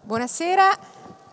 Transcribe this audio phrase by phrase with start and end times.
[0.00, 0.78] Buonasera,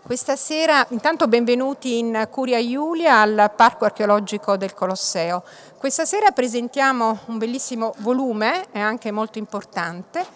[0.02, 5.42] questa sera intanto benvenuti in Curia Iulia al Parco Archeologico del Colosseo.
[5.78, 10.26] Questa sera presentiamo un bellissimo volume, è anche molto importante,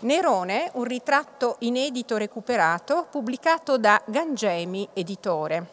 [0.00, 5.66] Nerone, un ritratto inedito recuperato, pubblicato da Gangemi Editore.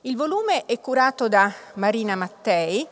[0.00, 2.84] Il volume è curato da Marina Mattei,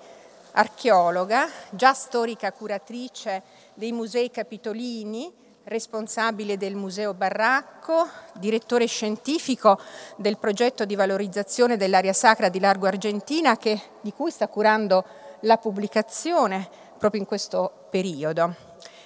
[0.52, 3.42] archeologa, già storica curatrice
[3.74, 9.78] dei musei capitolini, responsabile del Museo Barracco, direttore scientifico
[10.16, 15.04] del progetto di valorizzazione dell'area sacra di Largo Argentina che, di cui sta curando
[15.42, 18.52] la pubblicazione proprio in questo periodo.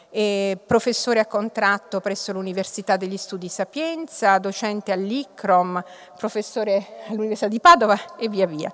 [0.09, 5.85] È professore a contratto presso l'Università degli Studi Sapienza, docente all'ICROM,
[6.17, 8.73] professore all'Università di Padova e via via.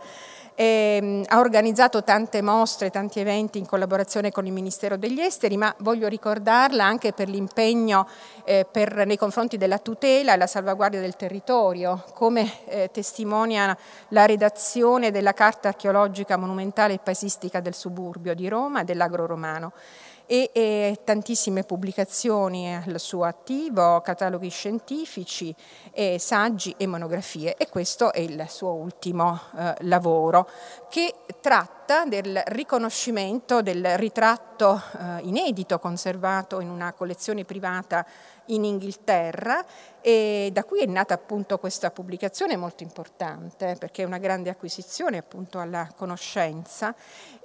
[0.61, 5.75] Eh, ha organizzato tante mostre, tanti eventi in collaborazione con il Ministero degli Esteri, ma
[5.79, 8.07] voglio ricordarla anche per l'impegno
[8.45, 8.67] eh,
[9.07, 13.75] nei confronti della tutela e la salvaguardia del territorio, come eh, testimonia
[14.09, 19.73] la redazione della Carta archeologica monumentale e paesistica del suburbio di Roma e dell'agro romano
[20.31, 25.53] e, e tantissime pubblicazioni al suo attivo, cataloghi scientifici,
[25.91, 27.57] e saggi e monografie.
[27.57, 30.49] E questo è il suo ultimo eh, lavoro
[30.89, 38.07] che tratta del riconoscimento del ritratto eh, inedito conservato in una collezione privata
[38.47, 39.65] in Inghilterra.
[40.01, 45.19] E da cui è nata appunto questa pubblicazione molto importante perché è una grande acquisizione
[45.19, 46.95] appunto alla conoscenza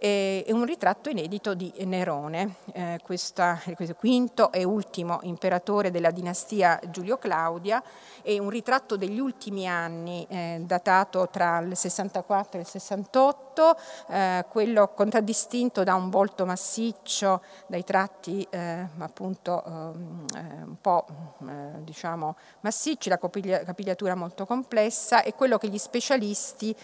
[0.06, 6.80] e un ritratto inedito di Nerone, eh, questa, questo quinto e ultimo imperatore della dinastia
[6.92, 7.82] Giulio Claudia
[8.22, 13.78] e un ritratto degli ultimi anni eh, datato tra il 64 e il 68,
[14.10, 21.06] eh, quello contraddistinto da un volto massiccio, dai tratti eh, appunto ehm, eh, un po'
[21.48, 26.76] eh, diciamo massicci, la capigliatura molto complessa e quello che gli specialisti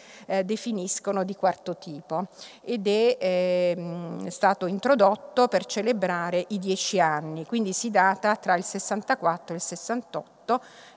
[0.43, 2.27] definiscono di quarto tipo.
[2.61, 8.63] Ed è ehm, stato introdotto per celebrare i dieci anni, quindi si data tra il
[8.63, 10.39] 64 e il 68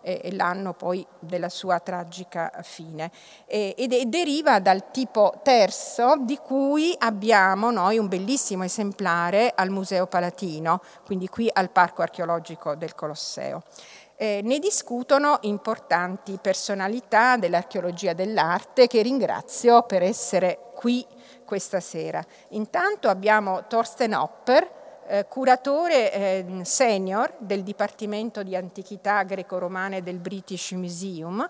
[0.01, 3.11] e l'anno poi della sua tragica fine
[3.47, 10.83] ed deriva dal tipo terzo di cui abbiamo noi un bellissimo esemplare al Museo Palatino,
[11.05, 13.63] quindi qui al Parco archeologico del Colosseo.
[14.17, 21.05] Eh, ne discutono importanti personalità dell'archeologia dell'arte che ringrazio per essere qui
[21.44, 22.25] questa sera.
[22.50, 30.72] Intanto abbiamo Thorsten Hopper, eh, curatore eh, senior del Dipartimento di Antichità Greco-Romane del British
[30.72, 31.49] Museum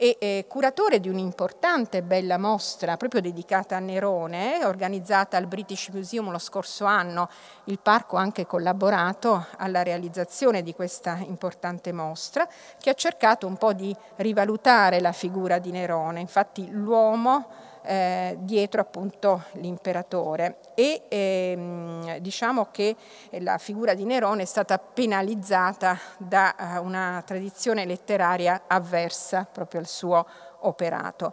[0.00, 6.30] e eh, curatore di un'importante bella mostra proprio dedicata a Nerone, organizzata al British Museum
[6.30, 7.28] lo scorso anno.
[7.64, 13.56] Il parco ha anche collaborato alla realizzazione di questa importante mostra che ha cercato un
[13.56, 16.20] po' di rivalutare la figura di Nerone.
[16.20, 22.94] Infatti l'uomo eh, dietro appunto l'imperatore e ehm, diciamo che
[23.38, 29.86] la figura di Nerone è stata penalizzata da uh, una tradizione letteraria avversa proprio al
[29.86, 30.26] suo
[30.60, 31.32] operato.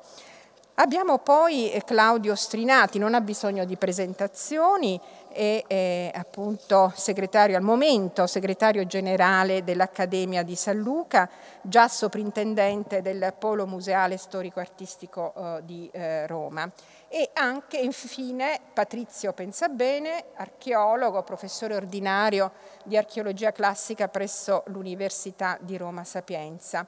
[0.75, 4.99] Abbiamo poi eh, Claudio Strinati, non ha bisogno di presentazioni,
[5.35, 11.29] è, è appunto segretario al momento, segretario generale dell'Accademia di San Luca,
[11.61, 16.71] già soprintendente del Polo Museale Storico-Artistico eh, di eh, Roma.
[17.09, 22.53] E anche infine Patrizio Pensabene, archeologo, professore ordinario
[22.85, 26.87] di archeologia classica presso l'Università di Roma Sapienza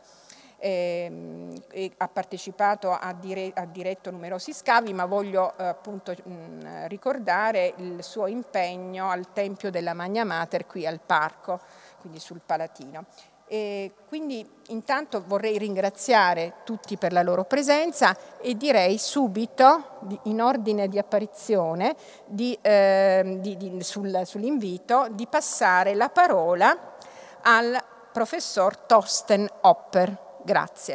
[0.60, 7.74] eh, ha partecipato, ha, dire, ha, diretto numerosi scavi, ma voglio eh, appunto mh, ricordare
[7.78, 11.60] il suo impegno al Tempio della Magna Mater qui al Parco,
[12.00, 13.06] quindi sul Palatino.
[13.50, 20.90] E quindi intanto vorrei ringraziare tutti per la loro presenza e direi subito, in ordine
[20.90, 21.96] di apparizione,
[22.36, 26.96] eh, sul, sull'invito, di passare la parola
[27.44, 27.82] al
[28.12, 30.27] professor Torsten Hopper.
[30.48, 30.94] Grazie.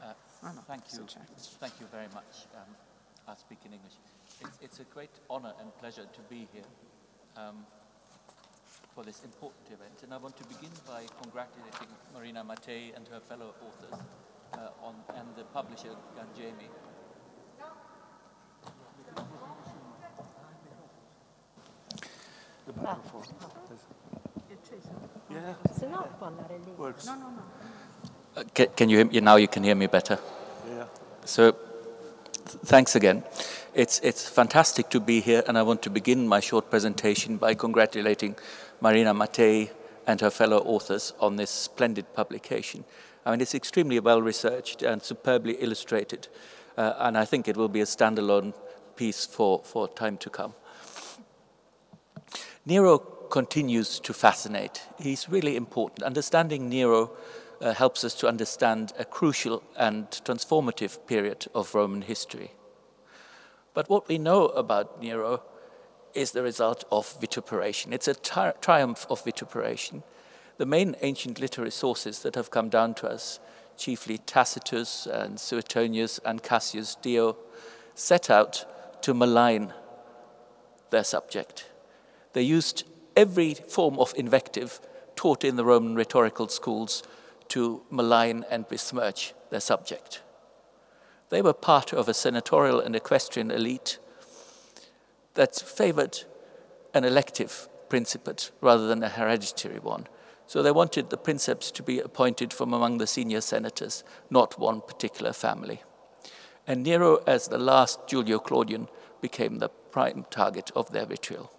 [0.00, 0.14] Uh,
[0.68, 1.06] thank you.
[1.58, 2.46] Thank you very much.
[2.54, 2.70] Um,
[3.26, 3.94] I'll speak in English.
[4.40, 6.70] It's, it's, a great honor and pleasure to be here
[7.36, 7.66] um,
[8.94, 10.04] for this important event.
[10.04, 13.98] And I want to begin by congratulating Marina Mattei and her fellow authors
[14.54, 16.68] uh, on, and the publisher Ganjemi
[22.66, 23.22] The microphone.
[25.30, 25.54] Yeah.
[25.72, 26.72] Se no può andare lì.
[26.76, 27.06] Works.
[27.06, 27.42] No, no, no.
[28.36, 29.20] Uh, can, can you hear me?
[29.20, 30.18] Now you can hear me better.
[30.68, 30.86] Yeah.
[31.24, 31.54] So,
[32.64, 33.24] thanks again.
[33.74, 37.54] It's, it's fantastic to be here, and I want to begin my short presentation by
[37.54, 38.36] congratulating
[38.80, 39.70] Marina Mattei
[40.06, 42.84] and her fellow authors on this splendid publication.
[43.24, 46.28] I mean, it's extremely well researched and superbly illustrated,
[46.76, 48.52] uh, and I think it will be a standalone
[48.96, 50.54] piece for, for time to come.
[52.64, 54.82] Nero continues to fascinate.
[54.98, 56.04] He's really important.
[56.04, 57.10] Understanding Nero
[57.60, 62.52] uh, helps us to understand a crucial and transformative period of Roman history.
[63.74, 65.42] But what we know about Nero
[66.14, 67.92] is the result of vituperation.
[67.92, 70.02] It's a tri triumph of vituperation.
[70.58, 73.40] The main ancient literary sources that have come down to us,
[73.76, 77.36] chiefly Tacitus and Suetonius and Cassius Dio,
[77.94, 78.66] set out
[79.02, 79.72] to malign
[80.90, 81.71] their subject.
[82.32, 82.84] They used
[83.16, 84.80] every form of invective
[85.16, 87.02] taught in the Roman rhetorical schools
[87.48, 90.22] to malign and besmirch their subject.
[91.28, 93.98] They were part of a senatorial and equestrian elite
[95.34, 96.24] that favored
[96.94, 100.06] an elective principate rather than a hereditary one.
[100.46, 104.80] So they wanted the princeps to be appointed from among the senior senators, not one
[104.80, 105.82] particular family.
[106.66, 108.88] And Nero, as the last Julio Claudian,
[109.20, 111.50] became the prime target of their vitriol.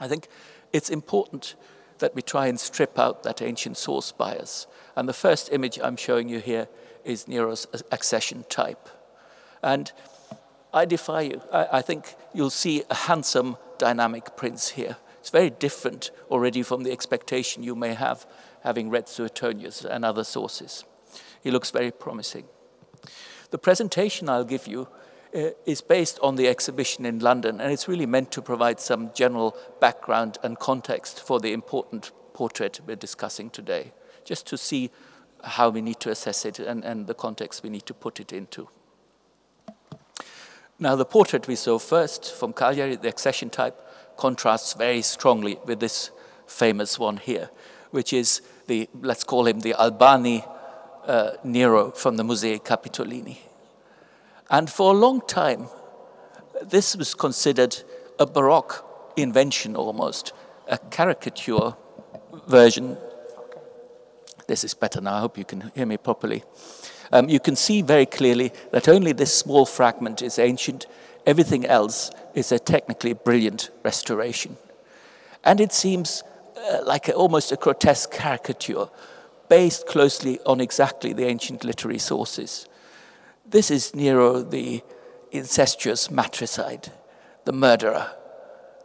[0.00, 0.28] I think
[0.72, 1.54] it's important
[1.98, 4.66] that we try and strip out that ancient source bias.
[4.94, 6.68] And the first image I'm showing you here
[7.04, 8.88] is Nero's accession type.
[9.62, 9.92] And
[10.74, 11.42] I defy you.
[11.52, 14.96] I, I think you'll see a handsome, dynamic prince here.
[15.20, 18.26] It's very different already from the expectation you may have
[18.62, 20.84] having read Suetonius and other sources.
[21.42, 22.44] He looks very promising.
[23.50, 24.88] The presentation I'll give you
[25.36, 29.56] is based on the exhibition in London, and it's really meant to provide some general
[29.80, 33.92] background and context for the important portrait we're discussing today,
[34.24, 34.90] just to see
[35.44, 38.32] how we need to assess it and, and the context we need to put it
[38.32, 38.68] into.
[40.78, 43.80] Now, the portrait we saw first from Cagliari, the accession type,
[44.16, 46.10] contrasts very strongly with this
[46.46, 47.50] famous one here,
[47.90, 50.44] which is the, let's call him the Albani
[51.06, 53.38] uh, Nero from the Musei Capitolini.
[54.50, 55.68] And for a long time,
[56.62, 57.76] this was considered
[58.18, 58.84] a Baroque
[59.16, 60.32] invention almost,
[60.68, 61.74] a caricature
[62.46, 62.96] version.
[64.46, 66.44] This is better now, I hope you can hear me properly.
[67.12, 70.86] Um, you can see very clearly that only this small fragment is ancient,
[71.24, 74.56] everything else is a technically brilliant restoration.
[75.44, 76.22] And it seems
[76.56, 78.88] uh, like a, almost a grotesque caricature
[79.48, 82.66] based closely on exactly the ancient literary sources.
[83.48, 84.82] This is Nero, the
[85.30, 86.90] incestuous matricide,
[87.44, 88.10] the murderer,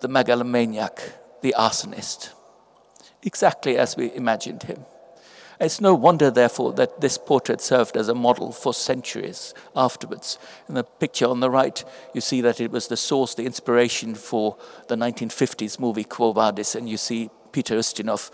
[0.01, 1.01] the megalomaniac,
[1.41, 2.29] the arsonist,
[3.23, 4.85] exactly as we imagined him.
[5.59, 10.37] It's no wonder, therefore, that this portrait served as a model for centuries afterwards.
[10.69, 14.13] In the picture on the right, you see that it was the source, the inspiration
[14.13, 14.57] for
[14.89, 18.29] the 1950s movie Quo Vadis, and you see Peter Ustinov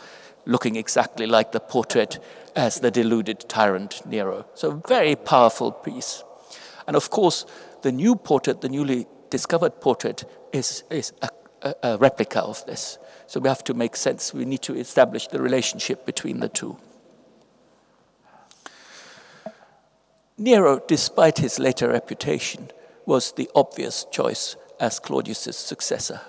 [0.48, 2.20] looking exactly like the portrait
[2.56, 4.46] as the deluded tyrant Nero.
[4.56, 6.24] So, very powerful piece.
[6.88, 7.46] And of course,
[7.82, 10.24] the new portrait, the newly discovered portrait,
[10.54, 11.30] is, is a,
[11.62, 12.98] a, a replica of this.
[13.28, 14.34] So we have to make sense.
[14.34, 16.78] We need to establish the relationship between the two.
[20.38, 22.72] Nero, despite his later reputation,
[23.06, 26.22] was the obvious choice as Claudius's successor.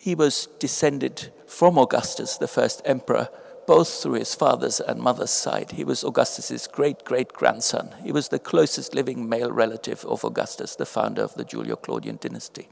[0.00, 3.28] He was descended from Augustus, the first emperor,
[3.66, 5.72] both through his father's and mother's side.
[5.72, 7.94] He was Augustus's great great grandson.
[8.02, 12.16] He was the closest living male relative of Augustus, the founder of the Julio Claudian
[12.18, 12.70] dynasty.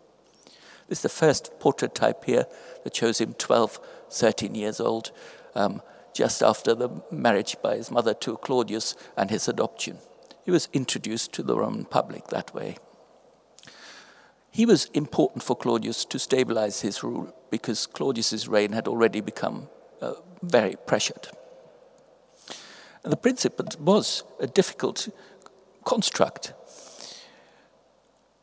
[0.89, 2.47] This is the first portrait type here
[2.85, 3.79] that shows him 12,
[4.11, 5.13] 13 years old,
[5.55, 5.83] um,
[6.15, 9.99] just after the marriage by his mother to Claudius and his adoption.
[10.47, 12.79] He was introduced to the Roman public that way.
[14.59, 19.69] He was important for Claudius to stabilize his rule because Claudius's reign had already become
[20.03, 21.29] uh, very pressured.
[23.05, 25.11] And the Principate was a difficult
[25.85, 26.55] construct.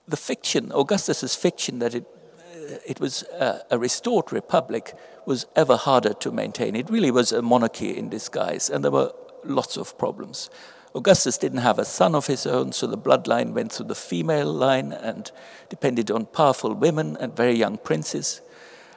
[0.07, 4.93] The fiction, Augustus's fiction that it, uh, it was a, a restored republic,
[5.25, 6.77] was ever harder to maintain.
[6.77, 9.12] It really was a monarchy in disguise, and there were
[9.43, 10.50] lots of problems.
[10.95, 14.51] Augustus didn't have a son of his own, so the bloodline went through the female
[14.51, 15.29] line and
[15.69, 18.41] depended on powerful women and very young princes.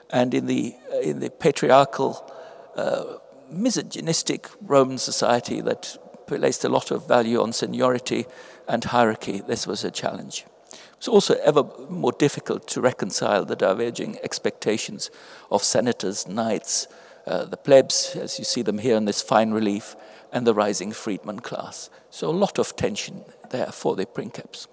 [0.09, 2.33] And in the, in the patriarchal,
[2.77, 3.17] uh,
[3.51, 8.27] misogynistic Roman society that placed a lot of value on seniority
[8.69, 10.45] and hierarchy, this was a challenge.
[10.71, 15.11] It was also ever more difficult to reconcile the diverging expectations
[15.51, 16.87] of senators, knights,
[17.27, 19.97] uh, the plebs, as you see them here in this fine relief,
[20.33, 21.91] and the rising freedman class.
[22.11, 24.69] So a lot of tension there for the princeps.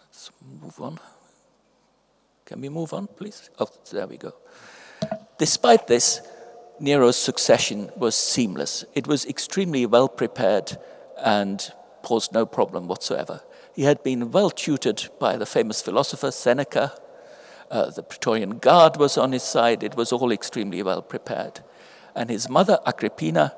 [0.00, 0.30] Let's
[0.60, 0.98] move on.
[2.44, 3.48] Can we move on, please?
[3.58, 4.34] Oh, there we go.
[5.38, 6.20] Despite this,
[6.80, 8.84] Nero's succession was seamless.
[8.94, 10.76] It was extremely well prepared
[11.18, 13.42] and posed no problem whatsoever.
[13.74, 16.92] He had been well tutored by the famous philosopher Seneca.
[17.70, 19.82] Uh, the Praetorian Guard was on his side.
[19.84, 21.60] It was all extremely well prepared.
[22.14, 23.54] And his mother, Agrippina,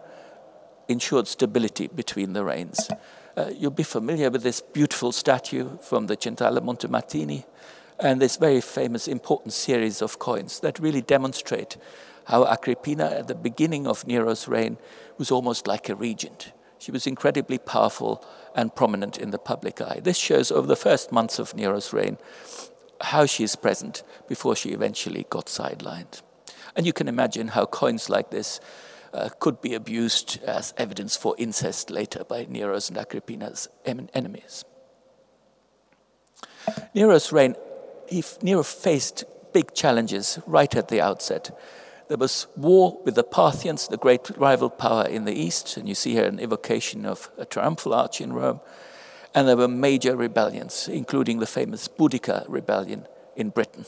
[0.88, 2.90] ensured stability between the reigns.
[3.36, 7.44] Uh, you'll be familiar with this beautiful statue from the Centrale Montemartini
[7.98, 11.76] and this very famous important series of coins that really demonstrate
[12.24, 14.76] how Agrippina, at the beginning of Nero's reign,
[15.18, 16.52] was almost like a regent.
[16.78, 20.00] She was incredibly powerful and prominent in the public eye.
[20.02, 22.18] This shows over the first months of Nero's reign
[23.00, 26.22] how she is present before she eventually got sidelined.
[26.76, 28.60] And you can imagine how coins like this
[29.12, 34.64] uh, could be abused as evidence for incest later by Nero's and Agrippina's enemies.
[36.94, 37.56] Nero's reign,
[38.42, 41.50] Nero faced big challenges right at the outset.
[42.08, 45.94] There was war with the Parthians, the great rival power in the east, and you
[45.94, 48.60] see here an evocation of a triumphal arch in Rome.
[49.34, 53.86] And there were major rebellions, including the famous Boudica rebellion in Britain.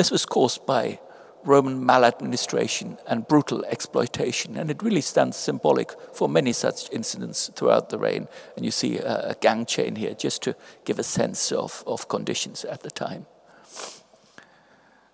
[0.00, 0.98] This was caused by
[1.44, 7.90] Roman maladministration and brutal exploitation, and it really stands symbolic for many such incidents throughout
[7.90, 8.26] the reign.
[8.56, 12.08] And you see a, a gang chain here just to give a sense of, of
[12.08, 13.26] conditions at the time.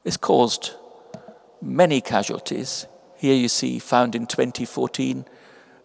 [0.04, 0.74] This caused
[1.60, 2.86] many casualties.
[3.16, 5.24] Here you see, found in 2014,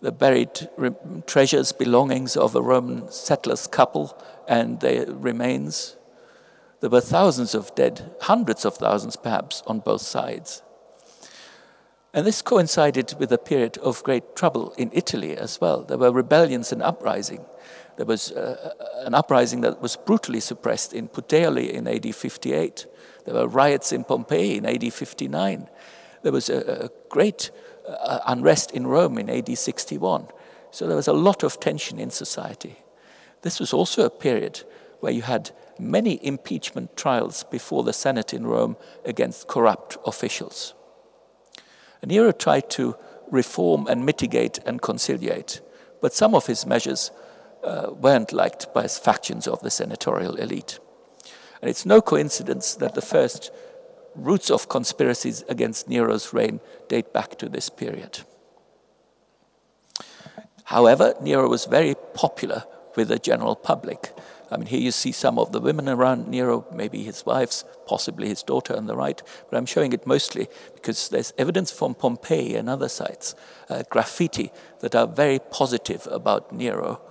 [0.02, 0.70] the buried
[1.26, 4.16] treasures, belongings of a Roman settlers couple
[4.48, 5.98] and their remains.
[6.82, 10.64] There were thousands of dead, hundreds of thousands perhaps, on both sides.
[12.14, 15.84] And this coincided with a period of great trouble in Italy as well.
[15.84, 17.46] There were rebellions and uprising.
[17.98, 18.74] There was uh,
[19.06, 22.88] an uprising that was brutally suppressed in Puteoli in AD 58.
[23.26, 25.70] There were riots in Pompeii in AD 59.
[26.24, 27.52] There was a, a great
[27.88, 30.28] uh, unrest in Rome in AD 61.
[30.72, 32.78] So there was a lot of tension in society.
[33.42, 34.64] This was also a period
[35.00, 40.74] where you had many impeachment trials before the Senate in Rome against corrupt officials.
[42.02, 42.96] And Nero tried to
[43.30, 45.62] reform and mitigate and conciliate,
[46.02, 47.12] but some of his measures
[47.64, 50.80] uh, weren't liked by factions of the senatorial elite.
[51.62, 53.52] And it's no coincidence that the first
[54.16, 56.60] roots of conspiracies against Nero's reign
[56.90, 58.22] date back to this period.
[60.66, 62.64] However, Nero was very popular
[62.96, 64.14] with the general public.
[64.52, 68.28] I mean, here you see some of the women around Nero, maybe his wives, possibly
[68.28, 72.56] his daughter on the right, but I'm showing it mostly because there's evidence from Pompeii
[72.56, 73.34] and other sites,
[73.70, 77.02] uh, graffiti that are very positive about Nero,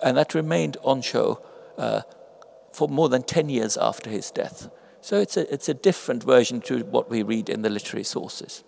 [0.00, 1.42] and that remained on show
[1.76, 2.02] uh,
[2.72, 4.70] for more than 10 years after his death.
[5.00, 8.62] So it's a, it's a different version to what we read in the literary sources.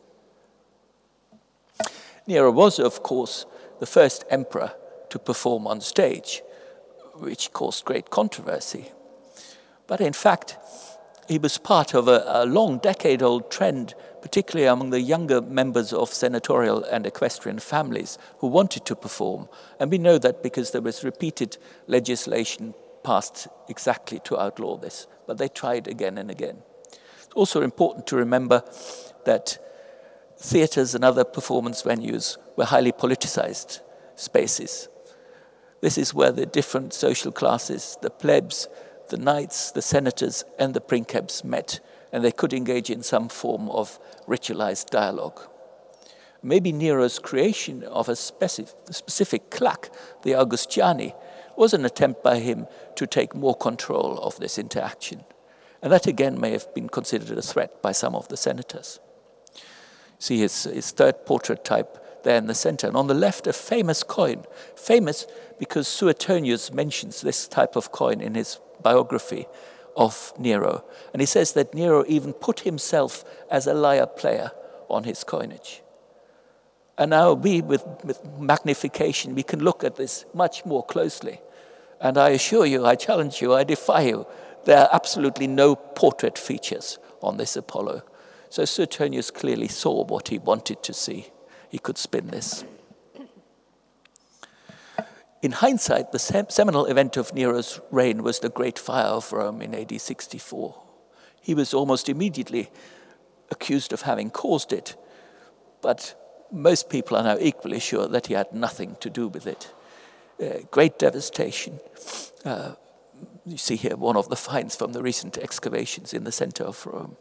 [2.27, 3.47] Nero was, of course,
[3.79, 4.73] the first emperor
[5.11, 6.43] to perform on stage,
[7.21, 8.91] which caused great controversy.
[9.87, 10.57] But in fact,
[11.29, 15.93] he was part of a, a long decade old trend, particularly among the younger members
[15.93, 19.49] of senatorial and equestrian families who wanted to perform.
[19.79, 25.39] And we know that because there was repeated legislation passed exactly to outlaw this, but
[25.39, 26.63] they tried again and again.
[26.91, 28.63] It's also important to remember
[29.25, 29.59] that
[30.39, 33.81] theatres and other performance venues were highly politicized
[34.17, 34.89] spaces.
[35.81, 38.69] This is where the different social classes, the plebs,
[39.09, 41.81] the knights, the senators, and the princeps met,
[42.13, 45.41] and they could engage in some form of ritualized dialogue.
[46.43, 49.91] Maybe Nero's creation of a specific, claque,
[50.23, 51.15] the Augustiani,
[51.57, 55.25] was an attempt by him to take more control of this interaction.
[55.83, 59.01] And that again may have been considered a threat by some of the senators.
[60.19, 62.87] See his, his third portrait type there in the center.
[62.87, 64.45] And on the left, a famous coin.
[64.77, 65.27] Famous
[65.59, 69.47] because Suetonius mentions this type of coin in his biography
[69.97, 70.85] of Nero.
[71.13, 74.53] And he says that Nero even put himself as a lyre player
[74.89, 75.83] on his coinage.
[76.97, 81.41] And now we, with, with magnification, we can look at this much more closely.
[82.01, 84.27] And I assure you, I challenge you, I defy you,
[84.65, 88.03] there are absolutely no portrait features on this Apollo.
[88.51, 91.29] So Suetonius clearly saw what he wanted to see.
[91.69, 92.65] He could spin this.
[95.41, 99.75] In hindsight, the seminal event of Nero's reign was the Great Fire of Rome in
[99.75, 100.83] AD 64.
[101.41, 102.71] He was almost immediately
[103.51, 104.97] accused of having caused it,
[105.81, 106.15] but
[106.51, 109.73] most people are now equally sure that he had nothing to do with it
[110.41, 111.81] uh, great devastation,
[112.45, 112.73] uh,
[113.45, 116.87] you see here one of the finds from the recent excavations in the center of
[116.87, 117.17] Rome.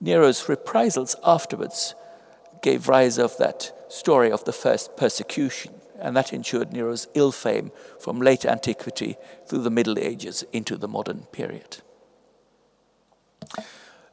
[0.00, 1.94] Nero's reprisals afterwards
[2.62, 5.74] gave rise of that story of the first persecution,
[6.06, 9.16] and that ensured Nero's ill fame from late antiquity
[9.48, 11.78] through the Middle Ages into the modern period.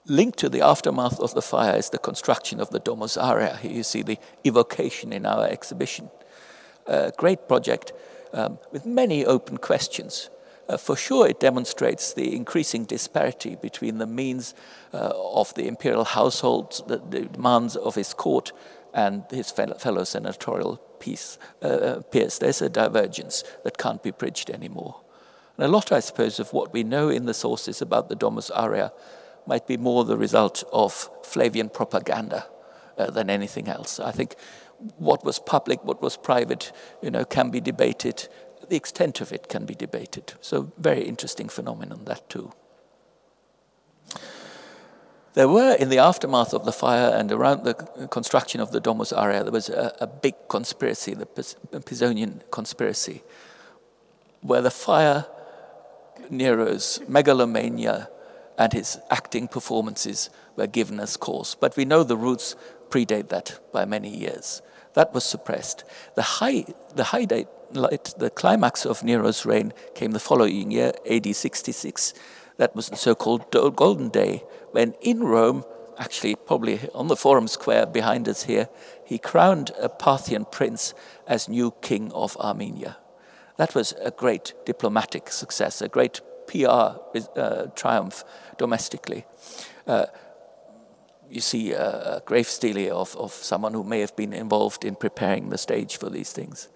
[0.07, 3.57] Linked to the aftermath of the fire is the construction of the Domus Aurea.
[3.57, 6.09] Here you see the evocation in our exhibition.
[6.88, 7.93] A great project
[8.33, 10.31] um, with many open questions.
[10.67, 14.55] Uh, for sure, it demonstrates the increasing disparity between the means
[14.95, 18.51] uh, of the imperial household, the, the, demands of his court,
[18.95, 22.39] and his fellow, fellow senatorial peace, uh, uh, peers.
[22.39, 25.01] There's a divergence that can't be bridged anymore.
[25.57, 28.50] And a lot, I suppose, of what we know in the sources about the Domus
[28.51, 28.93] Aurea
[29.45, 32.45] might be more the result of Flavian propaganda
[32.98, 34.00] uh, than anything else.
[34.00, 34.36] I think
[34.98, 38.29] what was public, what was private, you know, can be debated.
[38.69, 40.33] The extent of it can be debated.
[40.39, 42.53] So, very interesting phenomenon that too.
[45.33, 47.73] There were, in the aftermath of the fire and around the
[48.11, 53.23] construction of the Domus Aurea, there was a, a big conspiracy, the Pisonian conspiracy,
[54.41, 55.25] where the fire,
[56.29, 58.09] Nero's megalomania,
[58.59, 61.55] and his acting performances were given as cause.
[61.59, 62.55] But we know the roots
[62.89, 64.61] predate that by many years.
[64.93, 65.83] That was suppressed.
[66.13, 71.35] The high, the high date, the climax of Nero's reign came the following year, AD
[71.35, 72.13] 66.
[72.57, 75.63] That was the so called Golden Day, when in Rome,
[75.98, 78.69] actually, probably on the Forum Square behind us here,
[79.05, 80.93] he crowned a Parthian prince
[81.27, 82.98] as new king of Armenia.
[83.57, 86.98] That was a great diplomatic success, a great PR
[87.36, 88.24] uh, triumph
[88.57, 89.25] domestically.
[89.88, 90.05] Uh,
[91.29, 95.50] you see a grave stele of, of someone who may have been involved in preparing
[95.50, 96.69] the stage for these things.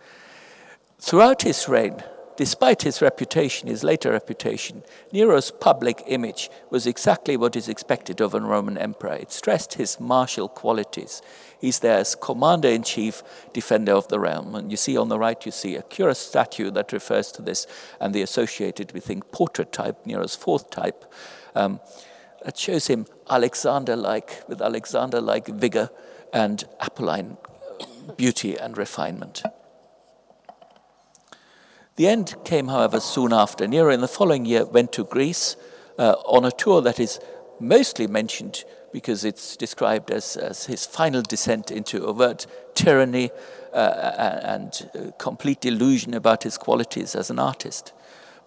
[1.00, 2.04] Throughout his reign,
[2.38, 8.34] despite his reputation, his later reputation, Nero's public image was exactly what is expected of
[8.34, 9.14] a Roman emperor.
[9.14, 11.22] It stressed his martial qualities.
[11.60, 14.56] He's there as commander in chief, defender of the realm.
[14.56, 17.68] And you see on the right, you see a curious statue that refers to this
[18.00, 21.06] and the associated, we think, portrait type, Nero's fourth type.
[21.56, 21.80] Um,
[22.46, 25.90] that shows him Alexander like, with Alexander like vigor
[26.32, 27.38] and Apolline
[28.16, 29.44] beauty and refinement.
[31.98, 33.68] The end came, however, soon after.
[33.68, 35.56] Nero, in the following year, went to Greece
[35.98, 37.20] uh, on a tour that is
[37.60, 43.32] mostly mentioned because it's described as, as his final descent into overt tyranny
[43.74, 47.94] uh, and complete delusion about his qualities as an artist.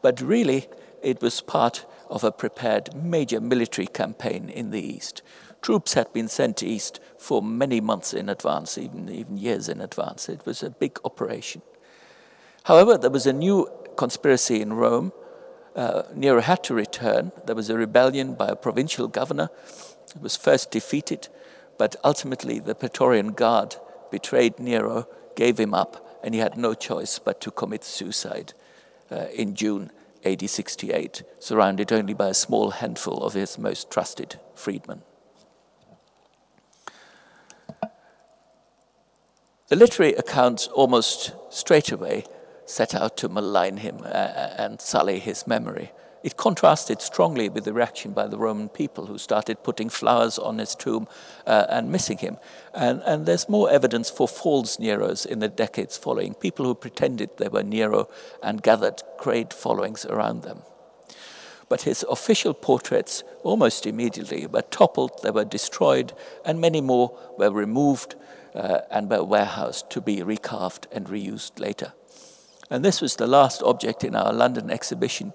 [0.00, 0.68] But really,
[1.02, 5.22] it was part of a prepared major military campaign in the East.
[5.60, 10.28] Troops had been sent east for many months in advance, even, even years in advance.
[10.28, 11.62] It was a big operation.
[12.64, 15.12] However, there was a new conspiracy in Rome.
[15.74, 17.32] Uh, Nero had to return.
[17.46, 19.50] There was a rebellion by a provincial governor.
[20.14, 21.28] It was first defeated,
[21.78, 23.76] but ultimately the Praetorian Guard
[24.10, 28.52] betrayed Nero, gave him up, and he had no choice but to commit suicide
[29.10, 29.90] uh, in June
[30.24, 35.02] AD 68, surrounded only by a small handful of his most trusted freedmen.
[39.68, 42.24] The literary accounts almost straight away
[42.70, 45.92] set out to malign him uh, and sully his memory.
[46.22, 50.58] It contrasted strongly with the reaction by the Roman people who started putting flowers on
[50.58, 51.08] his tomb
[51.46, 52.36] uh, and missing him.
[52.74, 57.30] And, and there's more evidence for false Neros in the decades following, people who pretended
[57.38, 58.10] they were Nero
[58.42, 60.58] and gathered great followings around them.
[61.70, 66.12] But his official portraits almost immediately were toppled, they were destroyed,
[66.44, 68.16] and many more were removed
[68.54, 71.94] uh, and were warehoused to be recarved and reused later.
[72.70, 75.32] And this was the last object in our London exhibition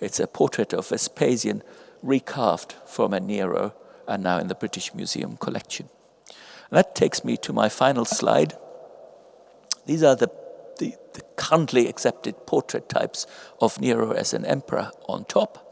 [0.00, 1.62] it's a portrait of Vespasian
[2.04, 3.74] recarved from a Nero
[4.06, 5.88] and now in the British Museum collection.
[6.70, 8.54] And that takes me to my final slide.
[9.86, 10.30] These are the,
[10.78, 13.26] the, the currently accepted portrait types
[13.60, 15.64] of Nero as an emperor on top.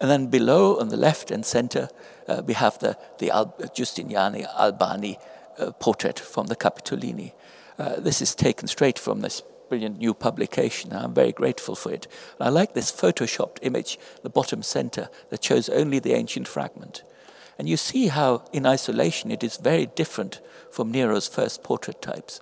[0.00, 1.90] And then below, on the left and center,
[2.26, 5.18] uh, we have the, the Al- Giustiniani Albani
[5.58, 7.32] uh, portrait from the Capitolini.
[7.78, 10.92] Uh, this is taken straight from this brilliant new publication.
[10.92, 12.08] I'm very grateful for it.
[12.38, 17.04] And I like this photoshopped image, the bottom center, that shows only the ancient fragment.
[17.56, 20.40] And you see how, in isolation, it is very different
[20.72, 22.40] from Nero's first portrait types.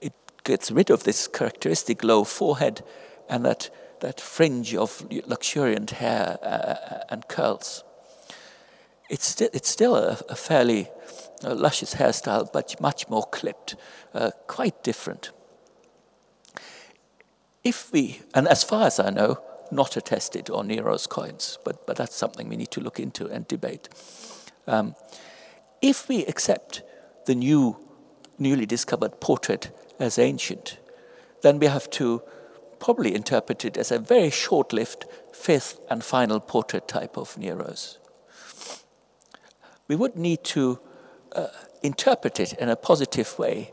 [0.00, 0.14] It
[0.44, 2.82] gets rid of this characteristic low forehead
[3.28, 3.68] and that,
[4.00, 7.84] that fringe of luxuriant hair uh, uh and curls.
[9.10, 10.88] It's, sti- it's still a, a fairly
[11.44, 13.76] uh, luscious hairstyle, but much more clipped,
[14.14, 15.32] uh, quite different
[17.66, 21.96] if we, and as far as I know, not attested on Nero's coins, but, but
[21.96, 23.88] that's something we need to look into and debate.
[24.68, 24.94] Um,
[25.82, 26.82] if we accept
[27.26, 27.76] the new,
[28.38, 30.78] newly discovered portrait as ancient,
[31.42, 32.22] then we have to
[32.78, 37.98] probably interpret it as a very short lived fifth and final portrait type of Nero's.
[39.88, 40.78] We would need to
[41.32, 41.48] uh,
[41.82, 43.72] interpret it in a positive way,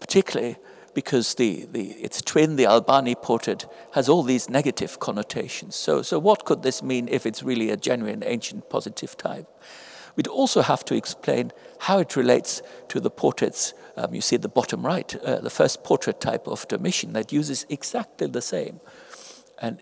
[0.00, 0.56] particularly
[0.98, 5.76] because the, the, its twin, the Albani portrait, has all these negative connotations.
[5.76, 9.46] So, so what could this mean if it's really a genuine ancient positive type?
[10.16, 13.74] We'd also have to explain how it relates to the portraits.
[13.96, 17.32] Um, you see at the bottom right, uh, the first portrait type of Domitian that
[17.32, 18.80] uses exactly the same.
[19.62, 19.80] And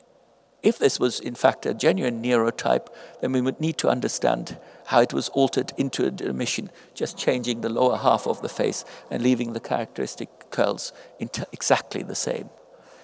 [0.62, 4.58] if this was in fact a genuine Nero type, then we would need to understand
[4.84, 8.84] how it was altered into a Domitian, just changing the lower half of the face
[9.10, 12.50] and leaving the characteristic curls exactly the same.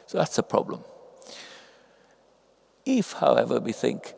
[0.06, 0.84] So that's a problem.
[2.84, 4.14] If, however, we think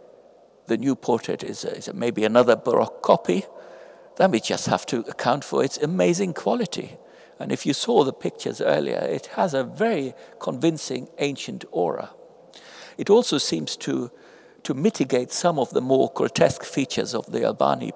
[0.67, 3.45] the new portrait is, a, is a maybe another Baroque copy,
[4.17, 6.97] then we just have to account for its amazing quality.
[7.39, 12.11] And if you saw the pictures earlier, it has a very convincing ancient aura.
[12.97, 14.11] It also seems to,
[14.63, 17.93] to mitigate some of the more grotesque features of the Albani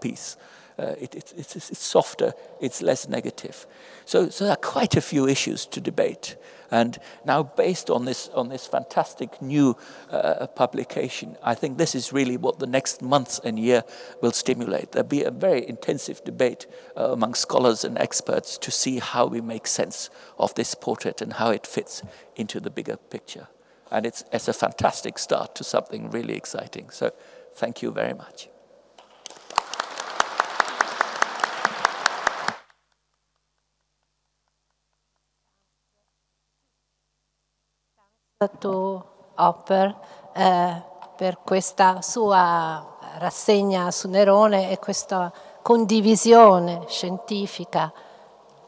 [0.00, 0.36] piece.
[0.78, 3.66] Uh, it, it, it's, it's, softer, it's less negative.
[4.10, 6.34] So, so there are quite a few issues to debate.
[6.72, 9.76] And now, based on this, on this fantastic new
[10.10, 13.84] uh, publication, I think this is really what the next months and year
[14.20, 14.90] will stimulate.
[14.90, 19.40] There'll be a very intensive debate uh, among scholars and experts to see how we
[19.40, 22.02] make sense of this portrait and how it fits
[22.34, 23.46] into the bigger picture.
[23.92, 26.90] And it's, it's a fantastic start to something really exciting.
[26.90, 27.12] So,
[27.54, 28.49] thank you very much.
[38.48, 39.94] To Hopper
[40.32, 40.82] eh,
[41.14, 47.92] per questa sua rassegna su Nerone e questa condivisione scientifica.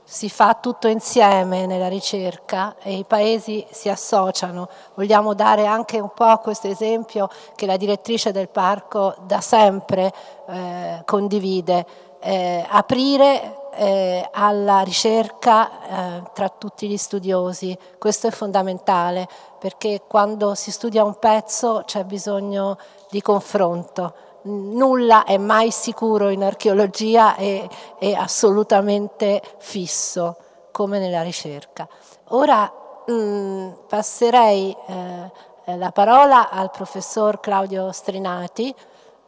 [0.04, 4.68] Si fa tutto insieme nella ricerca e i paesi si associano.
[4.94, 10.12] Vogliamo dare anche un po' questo esempio che la direttrice del parco da sempre
[10.48, 11.86] eh, condivide.
[12.20, 17.76] Eh, aprire eh, alla ricerca eh, tra tutti gli studiosi.
[17.98, 22.76] Questo è fondamentale perché quando si studia un pezzo c'è bisogno
[23.10, 24.14] di confronto.
[24.42, 30.36] Nulla è mai sicuro in archeologia e è assolutamente fisso
[30.72, 31.86] come nella ricerca.
[32.28, 32.70] Ora
[33.06, 38.74] mh, mm, passerei eh, la parola al professor Claudio Strinati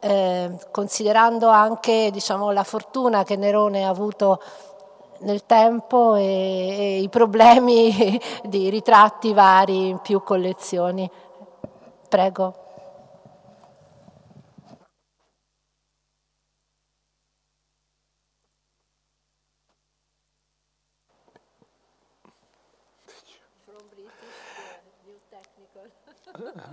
[0.05, 4.39] eh, considerando anche diciamo, la fortuna che Nerone ha avuto
[5.21, 11.09] nel tempo e, e i problemi di ritratti vari in più collezioni.
[12.07, 12.59] Prego.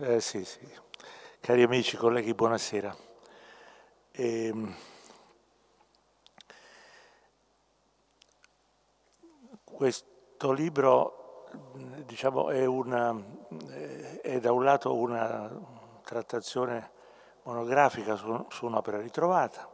[0.00, 0.60] Eh, sì, sì.
[1.40, 3.11] Cari amici, colleghi, buonasera.
[4.14, 4.74] E, ehm,
[9.64, 11.48] questo libro
[12.04, 13.16] diciamo, è, una,
[14.20, 15.50] è, da un lato una
[16.04, 16.90] trattazione
[17.44, 19.68] monografica su, su un'opera ritrovata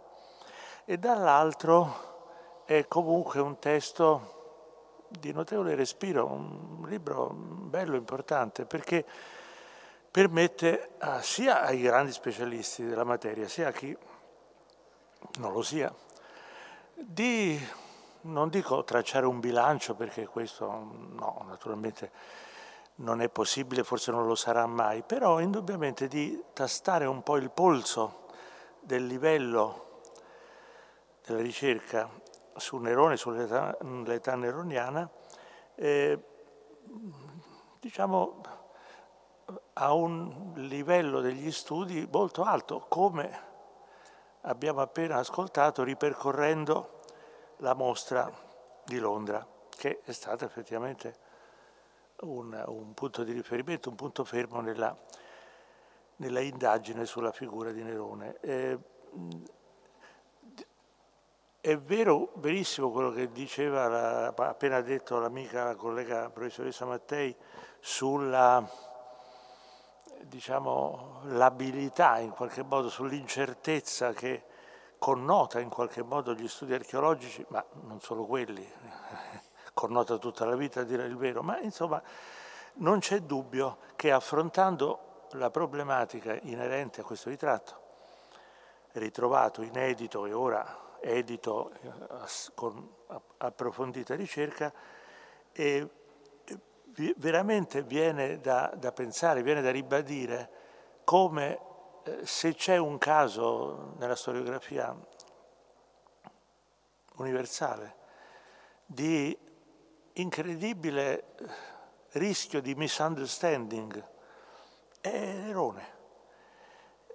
[0.85, 4.37] e dall'altro è comunque un testo
[5.09, 9.05] di notevole respiro, un libro bello, importante, perché
[10.11, 13.97] permette a, sia ai grandi specialisti della materia, sia a chi
[15.39, 15.93] non lo sia,
[16.95, 17.61] di,
[18.23, 22.11] non dico tracciare un bilancio perché questo no, naturalmente
[22.97, 27.51] non è possibile, forse non lo sarà mai, però indubbiamente di tastare un po' il
[27.51, 28.27] polso
[28.81, 30.01] del livello
[31.25, 32.09] della ricerca
[32.57, 35.09] su Nerone, sull'età neroniana,
[35.75, 36.19] eh,
[37.79, 38.41] diciamo
[39.75, 43.47] a un livello degli studi molto alto, come
[44.43, 47.01] abbiamo appena ascoltato ripercorrendo
[47.59, 48.31] la mostra
[48.85, 51.27] di Londra, che è stata effettivamente
[52.21, 54.97] un, un punto di riferimento, un punto fermo nella,
[56.17, 58.39] nella indagine sulla figura di Nerone.
[58.41, 58.79] Eh,
[61.61, 67.35] è vero, verissimo quello che diceva, la, appena detto l'amica, la collega professoressa Mattei,
[67.81, 68.67] sulla
[70.29, 74.45] diciamo, l'abilità in qualche modo, sull'incertezza che
[74.99, 78.67] connota in qualche modo gli studi archeologici, ma non solo quelli,
[79.75, 82.03] connota tutta la vita a dire il vero, ma insomma
[82.81, 87.81] Non c'è dubbio che affrontando la problematica inerente a questo ritratto,
[88.93, 91.91] ritrovato, inedito e ora edito eh,
[92.55, 92.95] con
[93.39, 94.73] approfondita ricerca,
[95.53, 95.89] e
[97.17, 100.51] veramente viene da, da pensare, viene da ribadire
[101.05, 101.59] come
[102.05, 104.97] eh, se c'è un caso nella storiografia
[107.17, 107.97] universale
[108.85, 109.37] di
[110.15, 111.35] incredibile
[112.13, 114.05] rischio di misunderstanding
[115.01, 115.97] è Nerone.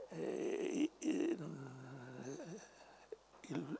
[0.09, 1.37] Eh, il,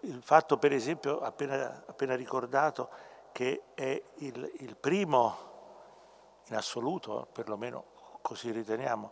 [0.02, 2.90] il, fatto, per esempio, appena, appena ricordato,
[3.32, 5.53] che è il, il, primo
[6.54, 7.84] in assoluto, perlomeno
[8.22, 9.12] così riteniamo,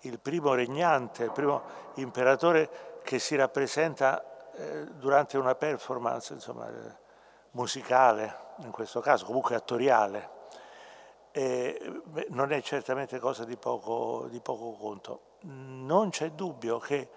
[0.00, 1.62] il primo regnante, il primo
[1.94, 6.94] imperatore che si rappresenta eh, durante una performance insomma, eh,
[7.52, 10.34] musicale, in questo caso, comunque attoriale.
[11.32, 15.20] Eh, non è certamente cosa di poco, di poco conto.
[15.42, 17.08] Non c'è dubbio che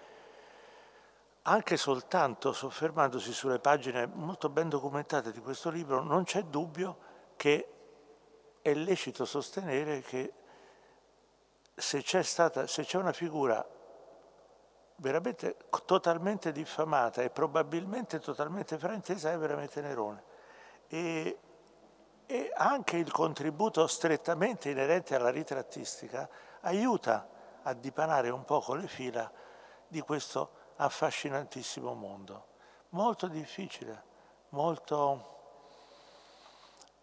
[1.42, 7.69] anche soltanto soffermandosi sulle pagine molto ben documentate di questo libro, non c'è dubbio che
[8.62, 10.32] è lecito sostenere che
[11.74, 13.66] se c'è, una figura
[14.96, 20.22] veramente totalmente diffamata e probabilmente totalmente fraintesa è veramente Nerone.
[20.88, 21.38] E,
[22.26, 26.28] e anche il contributo strettamente inerente alla ritrattistica
[26.60, 27.28] aiuta
[27.62, 29.30] a dipanare un poco le fila
[29.86, 32.46] di questo affascinantissimo mondo,
[32.90, 34.02] molto difficile,
[34.50, 35.39] molto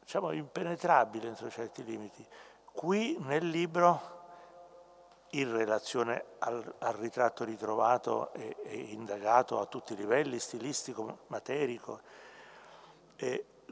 [0.07, 2.25] diciamo, impenetrabile entro certi limiti.
[2.63, 4.15] Qui nel libro,
[5.31, 11.99] in relazione al, al ritratto ritrovato e, e, indagato a tutti i livelli, stilistico, materico,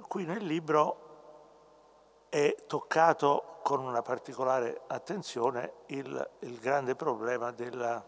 [0.09, 8.05] qui nel libro è toccato con una particolare attenzione il, il grande problema della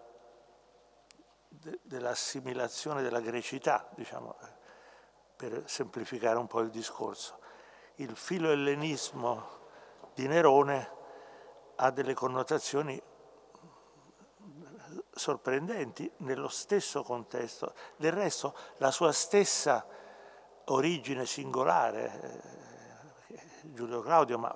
[1.48, 4.36] de, dell'assimilazione della grecità, diciamo,
[5.38, 7.46] per semplificare un po' il discorso.
[8.00, 9.56] Il filo-ellenismo
[10.14, 10.92] di Nerone
[11.78, 13.02] ha delle connotazioni
[15.12, 17.74] sorprendenti nello stesso contesto.
[17.96, 19.84] Del resto la sua stessa
[20.66, 22.44] origine singolare,
[23.30, 23.40] eh,
[23.74, 24.54] Giulio Claudio, ma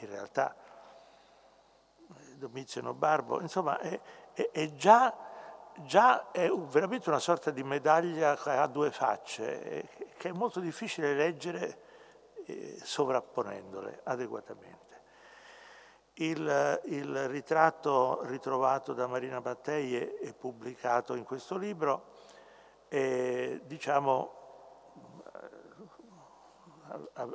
[0.00, 0.54] in realtà
[2.34, 3.98] Domizio Barbo, insomma è,
[4.34, 5.26] è, è già
[5.84, 11.86] già è veramente una sorta di medaglia ha due facce, che è molto difficile leggere
[12.48, 14.86] eh, sovrapponendole adeguatamente.
[16.14, 22.14] Il, il, ritratto ritrovato da Marina Battei e pubblicato in questo libro
[22.88, 24.34] è diciamo,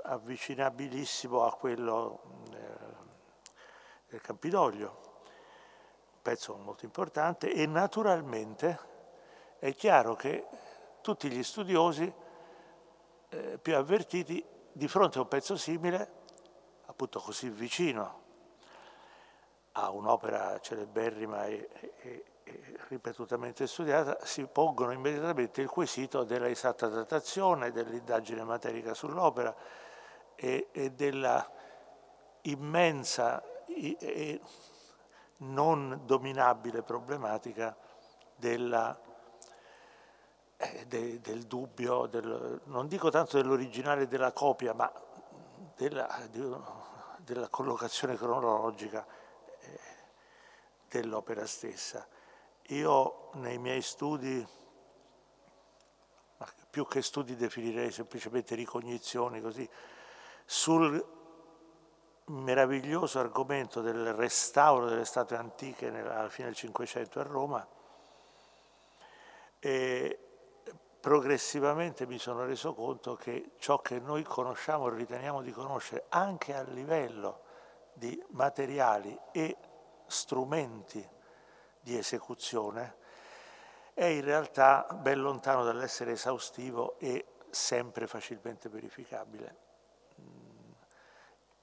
[0.01, 2.21] avvicinabilissimo a quello
[2.51, 2.57] eh,
[4.09, 5.11] del Campidoglio
[6.21, 8.79] pezzo molto importante e naturalmente
[9.59, 10.47] è chiaro che
[11.01, 12.11] tutti gli studiosi
[13.29, 14.43] eh, più avvertiti
[14.73, 16.21] di fronte a un pezzo simile,
[16.85, 18.21] appunto così vicino
[19.73, 21.69] a un'opera celeberrima e,
[22.01, 29.55] e, e, ripetutamente studiata, si pongono immediatamente il quesito della esatta datazione, dell'indagine materica sull'opera
[30.35, 31.49] e, e della
[32.41, 34.39] immensa e,
[35.37, 37.75] non dominabile problematica
[38.35, 38.97] della,
[40.87, 44.91] de, del dubbio, del, non dico tanto dell'originale della copia, ma
[45.75, 46.27] della,
[47.17, 49.05] della collocazione cronologica
[49.59, 49.79] eh,
[50.89, 52.05] dell'opera stessa.
[52.67, 54.45] Io nei miei studi,
[56.69, 59.69] più che studi definirei semplicemente ricognizioni così,
[60.45, 61.21] sul
[62.25, 67.67] meraviglioso argomento del restauro delle statue antiche alla fine del Cinquecento a Roma
[69.59, 70.22] e
[71.03, 76.55] progressivamente mi sono reso conto che ciò che noi conosciamo e riteniamo di conoscere anche
[76.55, 77.41] a livello
[77.91, 79.57] di materiali e
[80.07, 81.05] strumenti
[81.81, 82.95] di esecuzione
[83.93, 89.57] è in realtà ben lontano dall'essere esaustivo e sempre facilmente verificabile.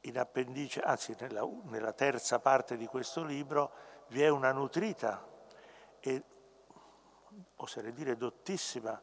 [0.00, 3.72] In appendice, anzi nella, nella terza parte di questo libro,
[4.09, 5.26] vi è una nutrita
[5.98, 6.22] e
[7.57, 9.00] oserei dire dottissima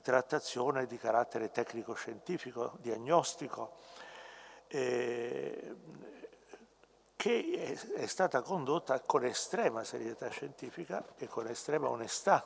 [0.00, 3.74] trattazione di carattere tecnico-scientifico, diagnostico,
[4.68, 5.74] eh,
[7.16, 12.44] che è, stata condotta con estrema serietà scientifica e con estrema onestà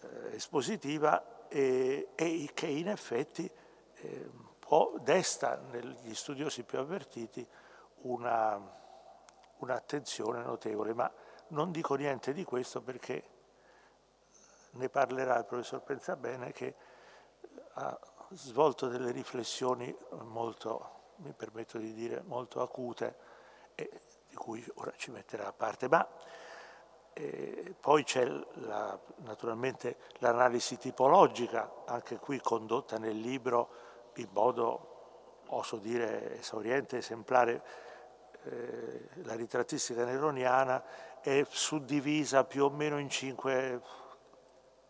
[0.00, 2.08] eh, espositiva e,
[2.54, 3.50] che in effetti
[3.96, 7.46] eh, può, desta negli studiosi più avvertiti
[8.02, 8.58] una,
[9.58, 11.12] un'attenzione notevole, ma
[11.48, 13.33] non dico niente di questo perché
[14.74, 16.74] ne parlerà il professor Pensabene che
[17.74, 17.98] ha
[18.30, 23.16] svolto delle riflessioni molto, mi permetto di dire, molto acute
[23.74, 25.88] e di cui ora ci metterà a parte.
[25.88, 26.06] Ma
[27.12, 33.82] eh, poi c'è la, naturalmente l'analisi tipologica, anche qui condotta nel libro
[34.14, 37.62] in modo, oso dire, esauriente, esemplare.
[38.42, 43.80] Eh, la ritrattistica neroniana è suddivisa più o meno in cinque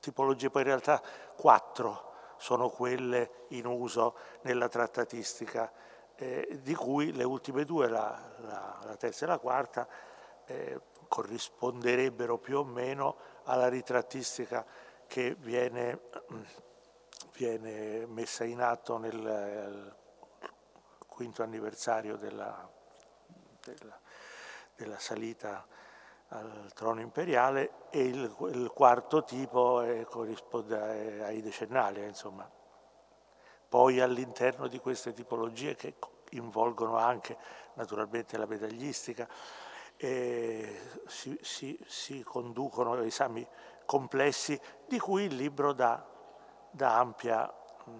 [0.05, 1.03] tipologie, poi in realtà
[1.37, 5.73] quattro sono quelle in uso nella trattatistica,
[6.17, 9.89] eh, di cui le ultime due, la, la, la terza e la quarta,
[10.45, 14.65] eh, corrisponderebbero più o meno alla ritrattistica
[15.07, 16.01] che viene,
[17.37, 19.97] viene messa in atto nel
[21.07, 22.69] quinto anniversario della,
[23.63, 24.01] della,
[24.75, 25.67] della salita
[26.35, 32.49] al trono imperiale e il, il quarto tipo eh, corrisponde ai decennali, insomma.
[33.69, 35.95] Poi all'interno di queste tipologie che
[36.31, 37.37] involgono anche
[37.75, 39.29] naturalmente la medagliistica,
[39.97, 43.47] eh, si, si, si, conducono esami
[43.85, 46.05] complessi di cui il libro dà,
[46.71, 47.53] dà ampia,
[47.85, 47.93] mh,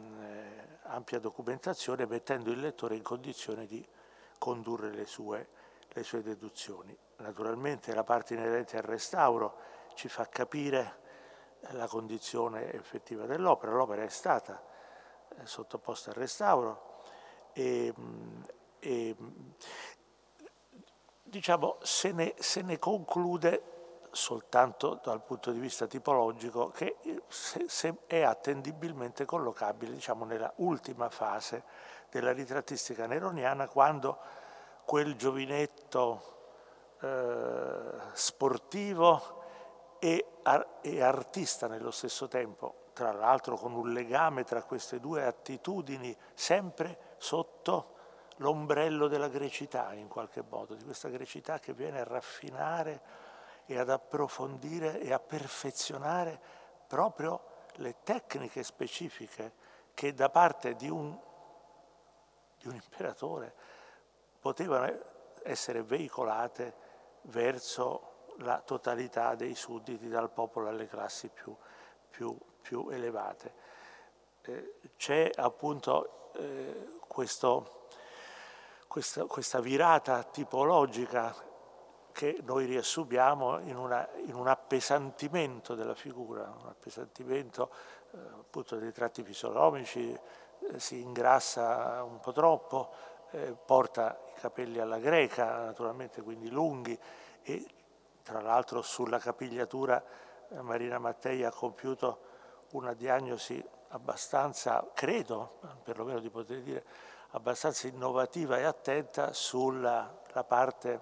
[0.83, 3.87] ampia, documentazione mettendo il lettore in condizione di
[4.39, 5.49] condurre le sue,
[5.93, 6.97] le sue deduzioni.
[7.17, 9.57] Naturalmente la parte inerente al restauro
[9.95, 11.03] ci fa capire
[11.71, 14.63] la condizione effettiva dell'opera, l'opera è stata
[15.37, 17.03] eh, sottoposta al restauro
[17.53, 17.93] e,
[18.81, 19.17] e
[21.23, 23.73] diciamo, se ne, se ne, conclude
[24.11, 26.97] soltanto dal punto di vista tipologico che
[27.27, 31.65] se, se è attendibilmente collocabile diciamo, nella ultima fase
[32.11, 34.19] della ritrattistica neroniana quando
[34.85, 36.34] quel giovinetto
[37.05, 37.77] eh,
[38.13, 39.43] sportivo
[39.99, 45.25] e, ar- e artista nello stesso tempo, tra l'altro con un legame tra queste due
[45.25, 47.93] attitudini sempre sotto
[48.37, 53.01] l'ombrello della grecità in qualche modo, di questa grecità che viene a raffinare
[53.67, 56.41] e ad approfondire e a perfezionare
[56.87, 59.53] proprio le tecniche specifiche
[59.93, 61.19] che da parte di un,
[62.59, 63.53] di un imperatore
[64.41, 65.13] potevano
[65.43, 66.84] essere veicolate
[67.25, 71.55] verso la totalità dei sudditi, dal popolo alle classi più,
[72.11, 73.55] più, più elevate.
[74.43, 77.83] Eh, c'è appunto eh, questo
[78.95, 81.35] questa, questa virata tipologica
[82.13, 87.73] che noi riassumiamo in, una, in, un appesantimento della figura, un appesantimento
[88.13, 92.93] eh, appunto dei tratti fisiologici, eh, si ingrassa un po' troppo,
[93.35, 96.99] eh, porta i capelli alla greca, naturalmente quindi lunghi
[97.43, 97.67] e
[98.23, 100.03] tra l'altro sulla capigliatura
[100.49, 102.33] eh, Marina Mattei ha compiuto
[102.71, 106.85] una diagnosi abbastanza, credo, perlomeno di poter dire,
[107.31, 110.13] abbastanza innovativa e attenta sulla
[110.47, 111.01] parte,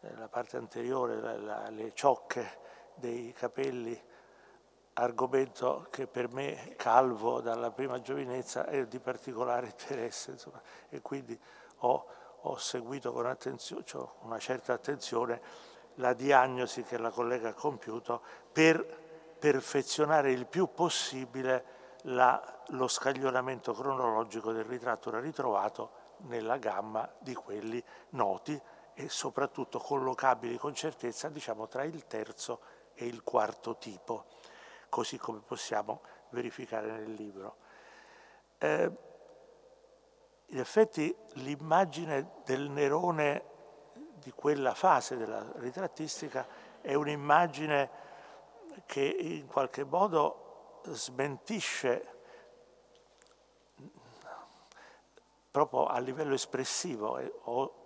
[0.00, 2.58] eh, parte anteriore, la, la, le ciocche
[2.94, 3.98] dei capelli,
[5.00, 11.38] argomento che per me, calvo dalla prima giovinezza, è di particolare interesse insomma, e quindi
[11.78, 12.06] ho,
[12.42, 13.36] ho seguito con
[13.84, 18.98] cioè una certa attenzione la diagnosi che la collega ha compiuto per
[19.38, 27.34] perfezionare il più possibile la, lo scaglionamento cronologico del ritratto era ritrovato nella gamma di
[27.34, 28.60] quelli noti
[28.94, 32.60] e soprattutto collocabili con certezza diciamo, tra il terzo
[32.94, 34.26] e il quarto tipo,
[34.90, 37.56] così come possiamo verificare nel libro.
[38.58, 38.90] Eh,
[40.46, 43.44] in effetti l'immagine del Nerone
[44.14, 46.46] di quella fase della ritrattistica
[46.82, 47.90] è un'immagine
[48.84, 52.18] che in qualche modo smentisce
[55.50, 57.18] proprio a livello espressivo,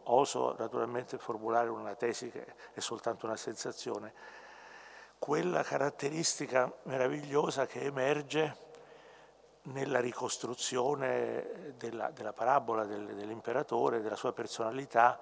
[0.05, 4.13] oso naturalmente formulare una tesi che è soltanto una sensazione,
[5.25, 8.59] quella caratteristica meravigliosa che emerge
[9.63, 15.19] nella ricostruzione della, della parabola del, dell'imperatore, della sua personalità,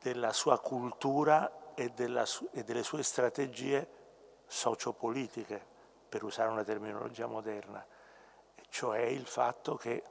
[0.00, 3.88] della sua cultura e, della, e delle sue strategie
[4.46, 5.60] sociopolitiche
[6.08, 7.84] per usare una terminologia moderna,
[8.68, 10.04] cioè il fatto che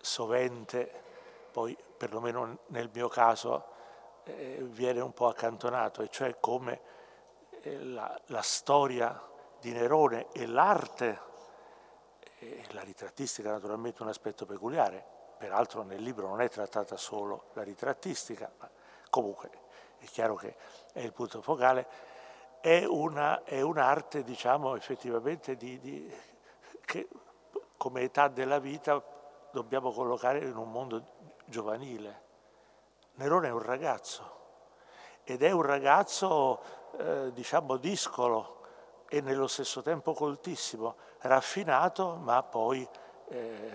[0.00, 1.02] sovente,
[1.50, 3.71] poi perlomeno nel mio caso,
[4.24, 6.80] eh, viene un po' accantonato, e cioè come
[7.62, 9.20] eh, la, la, storia
[9.60, 11.30] di Nerone e l'arte,
[12.38, 15.04] e la ritrattistica naturalmente un aspetto peculiare,
[15.38, 18.70] peraltro nel libro non è trattata solo la ritrattistica, ma
[19.10, 19.50] comunque
[19.98, 20.56] è chiaro che
[20.92, 21.86] è il punto focale,
[22.60, 22.84] è,
[23.44, 26.12] è un'arte diciamo effettivamente di, di,
[26.84, 27.08] che
[27.76, 29.02] come età della vita
[29.50, 31.04] dobbiamo collocare in un mondo
[31.46, 32.30] giovanile.
[33.14, 34.40] Nerone è un ragazzo
[35.24, 36.60] ed è un ragazzo
[36.98, 38.60] eh, diciamo discolo
[39.08, 42.88] e nello stesso tempo coltissimo, raffinato ma poi
[43.28, 43.72] eh,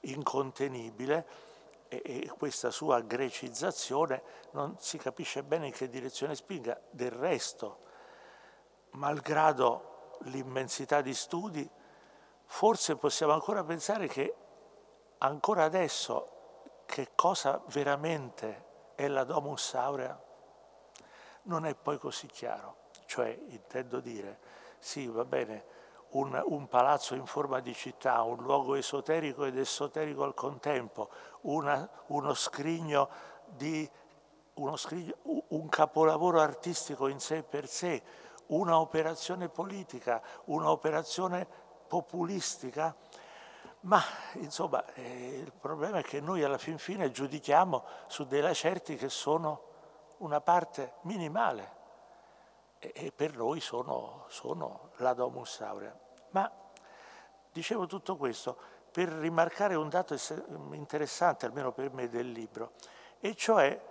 [0.00, 1.26] incontenibile
[1.88, 6.78] e, e questa sua grecizzazione non si capisce bene in che direzione spinga.
[6.90, 7.78] Del resto,
[8.90, 11.68] malgrado l'immensità di studi,
[12.44, 14.34] forse possiamo ancora pensare che
[15.18, 16.39] ancora adesso
[16.90, 18.64] che cosa veramente
[18.96, 20.20] è la Domus Aurea
[21.42, 22.88] non è poi così chiaro.
[23.06, 24.40] Cioè, intendo dire,
[24.80, 25.64] sì, va bene,
[26.10, 31.10] un, un, palazzo in forma di città, un luogo esoterico ed esoterico al contempo,
[31.42, 33.08] una, uno scrigno
[33.46, 33.88] di
[34.54, 35.14] uno scrigno,
[35.48, 38.02] un capolavoro artistico in sé per sé,
[38.46, 41.46] una operazione politica, un'operazione
[41.86, 42.94] populistica,
[43.82, 44.02] ma
[44.34, 49.08] insomma eh, il problema è che noi alla fin fine giudichiamo su dei lacerti che
[49.08, 49.68] sono
[50.18, 51.78] una parte minimale
[52.78, 55.96] e, e per noi sono, sono la domus aurea.
[56.30, 56.50] Ma
[57.50, 58.56] dicevo tutto questo
[58.90, 60.16] per rimarcare un dato
[60.72, 62.72] interessante, almeno per me, del libro,
[63.20, 63.88] e cioè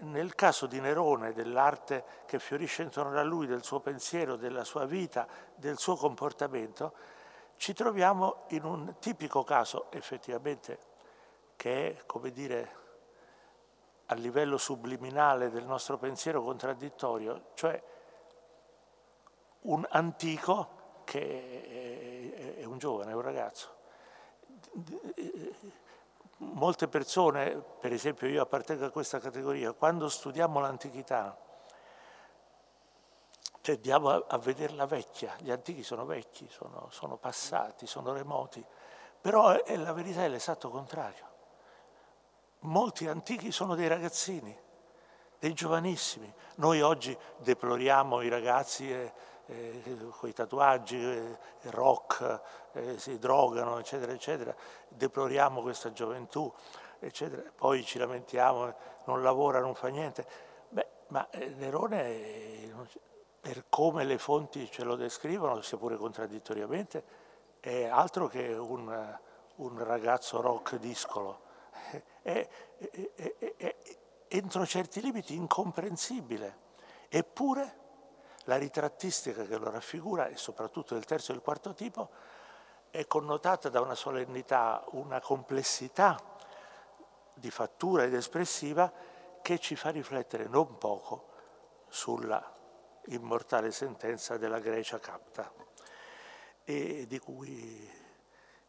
[0.00, 4.84] nel caso di Nerone, dell'arte che fiorisce intorno a lui, del suo pensiero, della sua
[4.84, 6.94] vita, del suo comportamento,
[7.62, 10.78] ci troviamo in un tipico caso effettivamente
[11.54, 12.76] che è, come dire,
[14.06, 17.80] a livello subliminale del nostro pensiero contraddittorio, cioè
[19.60, 23.76] un antico che è un giovane, è un ragazzo.
[26.38, 31.38] Molte persone, per esempio io appartengo a questa categoria, quando studiamo l'antichità
[33.62, 38.62] tendiamo a, a vederla vecchia, gli antichi sono vecchi, sono, sono passati, sono remoti,
[39.20, 41.30] però è, la verità è l'esatto contrario.
[42.60, 44.56] Molti antichi sono dei ragazzini,
[45.38, 46.32] dei giovanissimi.
[46.56, 49.12] Noi oggi deploriamo i ragazzi e,
[49.46, 51.38] eh, con i tatuaggi, eh,
[51.70, 52.40] rock,
[52.72, 54.54] eh, si drogano, eccetera, eccetera.
[54.88, 56.52] Deploriamo questa gioventù,
[56.98, 57.42] eccetera.
[57.54, 60.26] Poi ci lamentiamo, non lavora, non fa niente.
[60.68, 62.70] Beh, ma eh, Nerone
[63.42, 67.04] per come le fonti ce lo descrivono, sia pure contraddittoriamente,
[67.58, 69.18] è altro che un,
[69.56, 71.50] un ragazzo rock discolo.
[72.22, 73.76] È, è, è, è,
[74.28, 76.58] entro certi limiti incomprensibile.
[77.08, 77.78] Eppure
[78.44, 82.10] la ritrattistica che lo raffigura, e soprattutto il terzo e il quarto tipo,
[82.90, 86.16] è connotata da una solennità, una complessità
[87.34, 88.92] di fattura ed espressiva
[89.42, 91.30] che ci fa riflettere non poco
[91.88, 92.60] sulla
[93.06, 95.52] immortale sentenza della Grecia capta
[96.64, 97.90] e di cui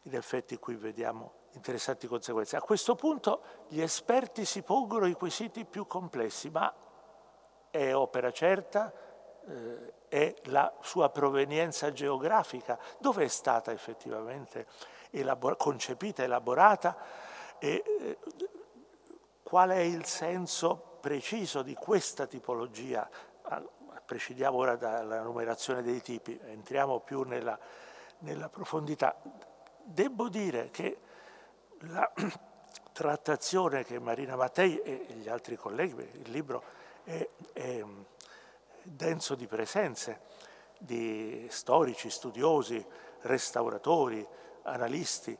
[0.02, 2.56] in effetti qui vediamo interessanti conseguenze.
[2.56, 6.72] A questo punto gli esperti si pongono i quesiti più complessi, ma
[7.70, 8.92] è opera certa?
[9.46, 12.78] Eh, è la sua provenienza geografica?
[12.98, 14.66] Dove è stata effettivamente
[15.10, 16.96] elabor- concepita, elaborata?
[17.58, 18.18] E, eh,
[19.42, 23.08] qual è il senso preciso di questa tipologia
[24.04, 27.58] prescindiamo ora dalla numerazione dei tipi, entriamo più nella,
[28.18, 29.16] nella profondità.
[29.82, 30.98] Devo dire che
[31.80, 32.10] la
[32.92, 36.62] trattazione che Marina Mattei e gli altri colleghi, il libro
[37.04, 37.84] è, è
[38.82, 40.20] denso di presenze
[40.78, 42.84] di storici, studiosi,
[43.22, 44.26] restauratori,
[44.62, 45.36] analisti,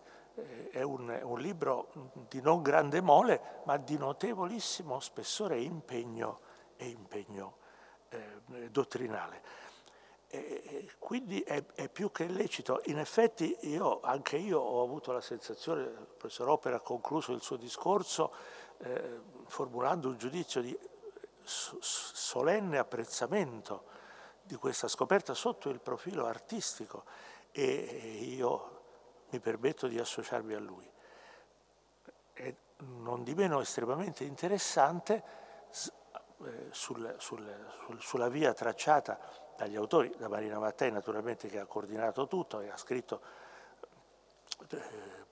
[0.70, 1.88] è un, un, libro
[2.28, 6.40] di non grande mole, ma di notevolissimo spessore e impegno,
[6.76, 7.62] e impegno
[8.14, 9.62] eh, dottrinale.
[10.28, 12.80] E quindi è, è, più che lecito.
[12.86, 17.40] In effetti io, anche io ho avuto la sensazione, il professor Opera ha concluso il
[17.40, 18.34] suo discorso
[18.78, 20.76] eh, formulando un giudizio di
[21.44, 23.84] solenne apprezzamento
[24.42, 27.04] di questa scoperta sotto il profilo artistico
[27.52, 27.70] e
[28.22, 28.82] io
[29.30, 30.90] mi permetto di associarmi a lui.
[32.32, 35.22] È non di meno estremamente interessante
[36.44, 39.18] eh, sul, sul, sul, sulla via tracciata
[39.56, 43.20] dagli autori, da Marina Mattei naturalmente che ha coordinato tutto e ha scritto
[44.70, 44.78] eh,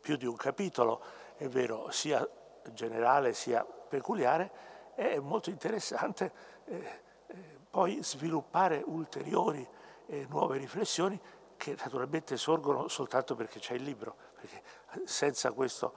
[0.00, 1.03] più di un capitolo,
[1.36, 2.26] è vero, sia
[2.70, 4.50] generale sia peculiare,
[4.94, 6.32] è molto interessante
[6.66, 9.66] eh, eh poi sviluppare ulteriori
[10.07, 11.18] e nuove riflessioni
[11.57, 14.62] che naturalmente sorgono soltanto perché c'è il libro, perché
[15.05, 15.94] senza questo,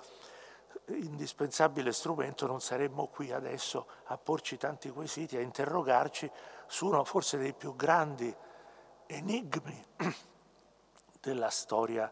[0.88, 6.30] indispensabile strumento non saremmo qui adesso a porci tanti quesiti, a interrogarci
[6.68, 8.34] su uno forse dei più grandi
[9.08, 9.86] enigmi
[11.22, 12.12] della storia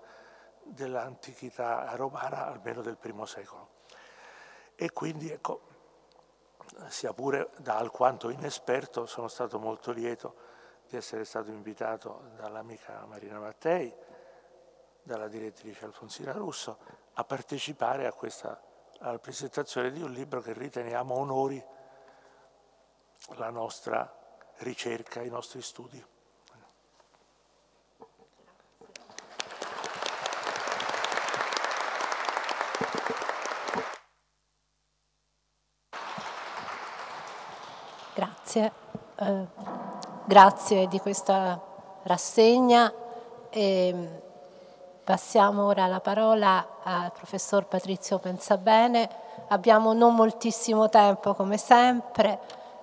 [0.64, 3.70] dell'antichità romana, almeno del primo secolo.
[4.76, 5.62] E quindi, ecco,
[6.88, 10.52] sia pure da alquanto inesperto, sono stato molto lieto
[10.88, 13.94] di essere stato invitato dall'amica Marina Mattei,
[15.04, 16.78] dalla direttrice Alfonsina Russo,
[17.14, 18.60] a partecipare a questa,
[19.00, 21.64] alla presentazione di un libro che riteniamo onori
[23.36, 24.12] la nostra
[24.58, 26.04] ricerca, i nostri studi.
[38.16, 38.72] Grazie,
[39.16, 39.48] eh,
[40.26, 41.62] grazie di questa
[42.04, 42.94] rassegna.
[43.50, 44.23] E
[45.04, 49.10] passiamo ora la parola al professor Patrizio Pensabene.
[49.50, 52.40] Abbiamo non moltissimo tempo come sempre,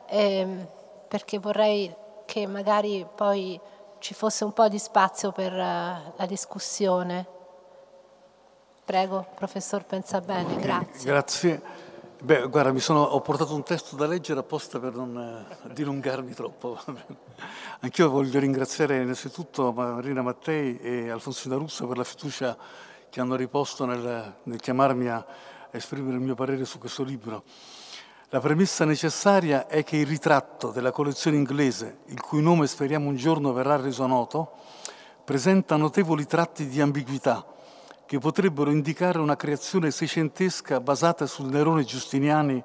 [0.06, 0.66] eh,
[1.08, 1.94] perché vorrei
[2.26, 3.58] che magari poi
[3.98, 7.26] ci fosse un po' di spazio per uh, la discussione.
[8.84, 11.04] Prego, professor Pensabene, grazie.
[11.04, 11.89] Grazie.
[12.22, 16.34] Beh, guarda, mi sono, ho portato un testo da leggere apposta per non eh, dilungarmi
[16.34, 16.78] troppo.
[17.80, 22.54] Anch'io voglio ringraziare innanzitutto Marina Mattei e Alfonsina Russo per la fiducia
[23.08, 25.24] che hanno riposto nel, nel chiamarmi a
[25.70, 27.42] esprimere il mio parere su questo libro.
[28.28, 33.16] La premessa necessaria è che il ritratto della collezione inglese, il cui nome speriamo un
[33.16, 34.56] giorno verrà reso noto,
[35.24, 37.46] presenta notevoli tratti di ambiguità
[38.10, 42.60] che potrebbero indicare una creazione seicentesca basata sul Nerone Giustiniani,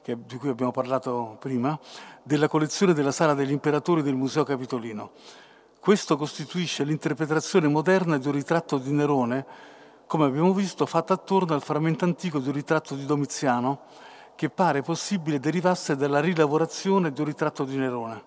[0.00, 1.78] che, di cui abbiamo parlato prima,
[2.22, 5.10] della collezione della Sala degli Imperatori del Museo Capitolino.
[5.78, 9.44] Questo costituisce l'interpretazione moderna di un ritratto di Nerone,
[10.06, 13.82] come abbiamo visto, fatto attorno al frammento antico di un ritratto di Domiziano,
[14.34, 18.22] che pare possibile derivasse dalla rilavorazione di un ritratto di Nerone.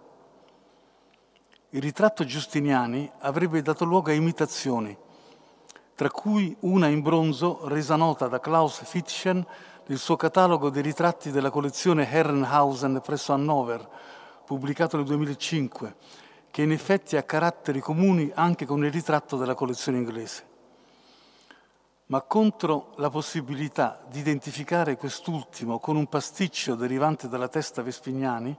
[1.69, 5.05] Il ritratto Giustiniani avrebbe dato luogo a imitazioni,
[5.97, 9.43] tra cui una in bronzo resa nota da Klaus Fittchen
[9.87, 13.89] nel suo catalogo dei ritratti della collezione Herrenhausen presso Hannover,
[14.45, 15.95] pubblicato nel 2005,
[16.51, 20.45] che in effetti ha caratteri comuni anche con il ritratto della collezione inglese.
[22.05, 28.55] Ma contro la possibilità di identificare quest'ultimo con un pasticcio derivante dalla testa Vespignani,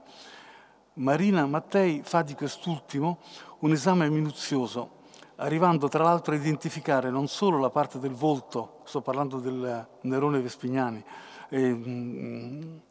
[0.95, 3.19] Marina Mattei fa di quest'ultimo
[3.59, 4.97] un esame minuzioso
[5.39, 10.41] arrivando tra l'altro a identificare non solo la parte del volto, sto parlando del Nerone
[10.41, 11.03] Vespignani,
[11.49, 12.81] eh,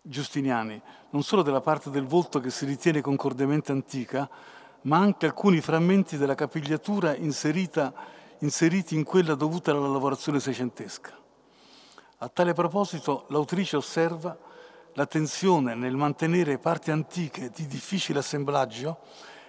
[0.00, 0.80] Giustiniani,
[1.10, 4.28] non solo della parte del volto che si ritiene concordemente antica,
[4.82, 7.92] ma anche alcuni frammenti della capigliatura inserita,
[8.38, 11.16] inseriti in quella dovuta alla lavorazione seicentesca.
[12.18, 14.36] A tale proposito l'autrice osserva
[14.94, 18.98] la tensione nel mantenere parti antiche di difficile assemblaggio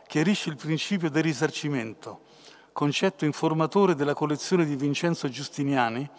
[0.09, 2.21] chiarisce il principio del risarcimento,
[2.73, 6.09] concetto informatore della collezione di Vincenzo Giustiniani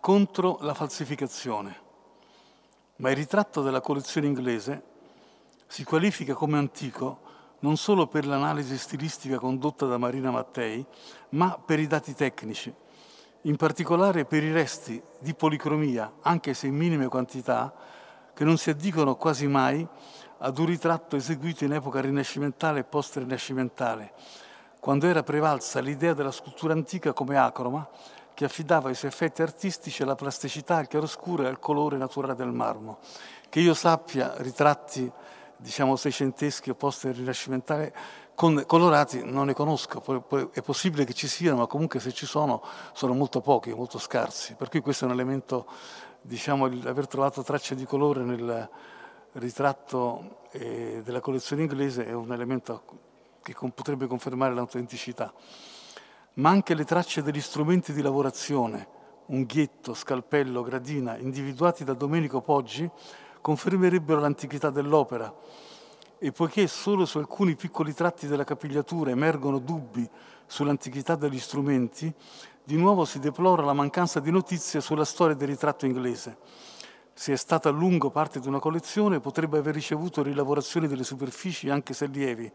[0.00, 1.80] contro la falsificazione.
[2.96, 4.82] Ma il ritratto della collezione inglese
[5.68, 7.20] si qualifica come antico
[7.60, 10.84] non solo per l'analisi stilistica condotta da Marina Mattei,
[11.28, 12.74] ma per i dati tecnici,
[13.42, 17.72] in particolare per i resti di policromia, anche se in minime quantità,
[18.34, 19.86] che non si addicono quasi mai
[20.44, 24.12] ad un ritratto eseguito in epoca rinascimentale e post-rinascimentale,
[24.80, 27.88] quando era prevalsa l'idea della scultura antica come acroma
[28.34, 32.50] che affidava i suoi effetti artistici alla plasticità, al chiaroscuro e al colore naturale del
[32.50, 32.98] marmo.
[33.48, 35.08] Che io sappia ritratti,
[35.56, 37.92] diciamo, seicenteschi o post-rinascimentali
[38.34, 40.02] con colorati non ne conosco,
[40.52, 42.64] è possibile che ci siano, ma comunque se ci sono
[42.94, 44.54] sono molto pochi, molto scarsi.
[44.54, 45.66] Per cui questo è un elemento,
[46.20, 48.68] diciamo, aver trovato tracce di colore nel,
[49.34, 52.82] ritratto eh, della collezione inglese è un elemento
[53.42, 55.32] che con, potrebbe confermare l'autenticità,
[56.34, 58.86] ma anche le tracce degli strumenti di lavorazione,
[59.26, 62.88] unghietto, scalpello, gradina, individuati da Domenico Poggi,
[63.40, 65.34] confermerebbero l'antichità dell'opera.
[66.18, 70.08] E poiché solo su alcuni piccoli tratti della capigliatura emergono dubbi
[70.46, 72.12] sull'antichità degli strumenti,
[72.62, 76.36] di nuovo si deplora la mancanza di notizie sulla storia del ritratto inglese
[77.14, 81.68] se è stata a lungo parte di una collezione, potrebbe aver ricevuto rilavorazioni delle superfici,
[81.68, 82.50] anche se lievi,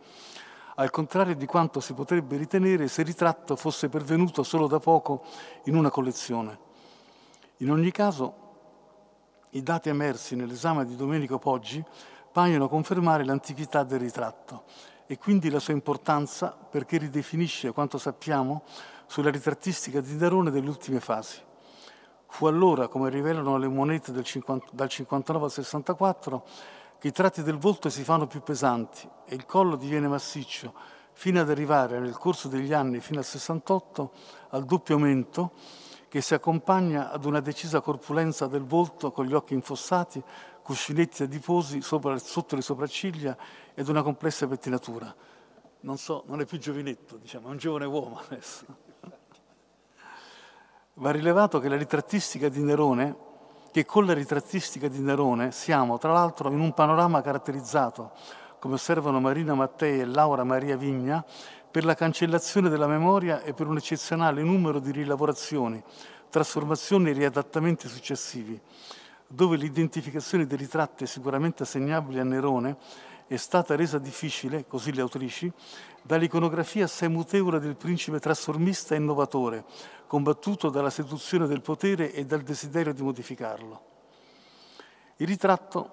[0.76, 5.24] al contrario di quanto si potrebbe ritenere se il ritratto fosse pervenuto solo da poco
[5.66, 6.60] in una collezione.
[7.58, 8.46] In ogni caso,
[9.52, 11.84] i dati emersi nell'esame di Domenico Poggi
[12.32, 14.66] paiono confermare l'antichità del ritratto
[15.08, 18.64] e quindi la sua importanza perché ridefinisce quanto sappiamo
[19.08, 21.47] sulla ritrattistica di Nerone delle ultime fasi.
[22.38, 26.46] Fu allora, come rivelano le monete 50, dal 59 al 64,
[27.00, 30.72] che i tratti del volto si fanno più pesanti e il collo diviene massiccio,
[31.14, 34.12] fino ad arrivare nel corso degli anni, fino al 68,
[34.50, 35.54] al doppio aumento
[36.10, 40.24] che si accompagna ad una decisa corpulenza del volto con gli occhi infossati,
[40.62, 43.36] cuscinetti adiposi sopra, sotto le sopracciglia
[43.74, 45.12] ed una complessa pettinatura.
[45.80, 48.86] Non so, non è più giovinetto, diciamo, è un giovane uomo adesso.
[51.00, 53.16] Va rilevato che la ritrattistica di Nerone,
[53.72, 58.14] che con la ritrattistica di Nerone siamo tra l'altro in un panorama caratterizzato,
[58.58, 61.24] come osservano Marina Mattei e Laura Maria Vigna,
[61.70, 65.84] per la cancellazione della memoria e per un eccezionale numero di rilavorazioni,
[66.32, 68.60] trasformazioni e riadattamenti successivi,
[69.28, 72.76] dove l'identificazione dei ritratti sicuramente assegnabili a Nerone
[73.28, 75.52] è stata resa difficile, così le autrici,
[76.02, 79.66] dall'iconografia assai mutevole del principe trasformista e innovatore,
[80.08, 83.82] combattuto dalla seduzione del potere e dal desiderio di modificarlo.
[85.18, 85.92] Il ritratto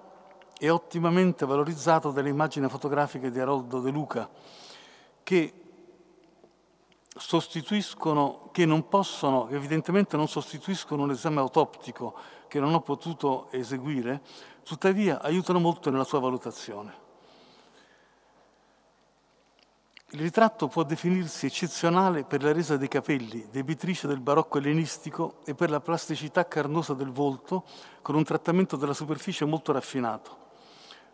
[0.57, 4.29] è ottimamente valorizzato dalle immagini fotografiche di Aroldo De Luca,
[5.21, 5.53] che
[7.17, 12.15] sostituiscono, che non possono, evidentemente non sostituiscono un esame autoptico
[12.47, 14.21] che non ho potuto eseguire,
[14.63, 17.03] tuttavia aiutano molto nella sua valutazione.
[20.15, 25.55] Il ritratto può definirsi eccezionale per la resa dei capelli, debitrice del barocco ellenistico e
[25.55, 27.65] per la plasticità carnosa del volto,
[28.01, 30.37] con un trattamento della superficie molto raffinato.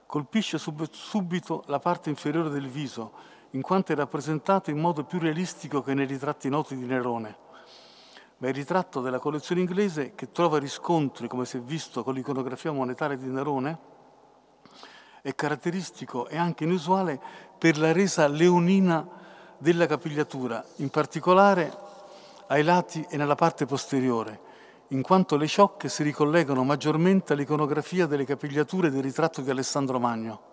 [0.06, 3.14] Colpisce subito la parte inferiore del viso,
[3.52, 7.38] in quanto è rappresentato in modo più realistico che nei ritratti noti di Nerone.
[8.38, 12.72] Ma il ritratto della collezione inglese, che trova riscontri, come si è visto con l'iconografia
[12.72, 13.80] monetaria di Nerone,
[15.22, 17.20] è caratteristico e anche inusuale
[17.58, 19.08] per la resa leonina
[19.58, 21.72] della capigliatura, in particolare
[22.48, 24.40] ai lati e nella parte posteriore,
[24.88, 30.50] in quanto le ciocche si ricollegano maggiormente all'iconografia delle capigliature del ritratto di Alessandro Magno.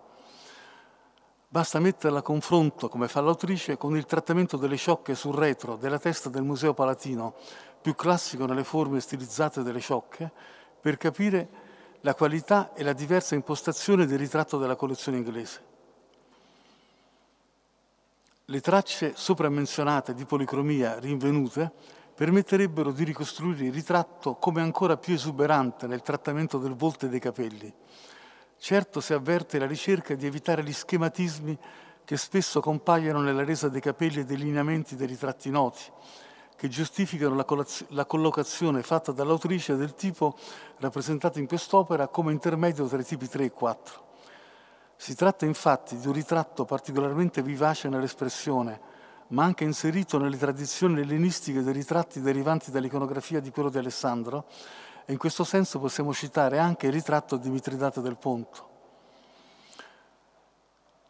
[1.50, 5.98] Basta metterla a confronto, come fa l'autrice, con il trattamento delle ciocche sul retro della
[5.98, 7.34] testa del Museo Palatino,
[7.80, 10.30] più classico nelle forme stilizzate delle ciocche,
[10.78, 11.48] per capire
[12.03, 15.66] la qualità e la diversa impostazione del ritratto della collezione inglese.
[18.44, 21.70] Le tracce sopra menzionate di policromia rinvenute
[22.14, 27.20] permetterebbero di ricostruire il ritratto come ancora più esuberante nel trattamento del volto e dei
[27.20, 27.72] capelli.
[28.57, 31.59] Certo si avverte la ricerca di evitare gli schematismi
[32.05, 35.82] che spesso compaiono nella resa dei capelli e dei lineamenti dei ritratti noti,
[36.59, 37.46] che giustificano la,
[37.90, 40.36] la collocazione fatta dall'autrice del tipo
[40.78, 44.06] rappresentato in quest'opera come intermedio tra i tipi 3 e 4.
[44.96, 48.80] Si tratta infatti di un ritratto particolarmente vivace nell'espressione,
[49.28, 54.46] ma anche inserito nelle tradizioni ellenistiche dei ritratti derivanti dall'iconografia di quello di Alessandro,
[55.04, 58.67] e in questo senso possiamo citare anche il ritratto di Mitridate del Ponto.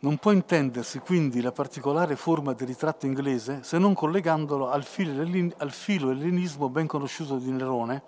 [0.00, 6.10] Non può intendersi quindi la particolare forma del ritratto inglese se non collegandolo al filo,
[6.10, 8.04] ellenismo ben conosciuto di Nerone,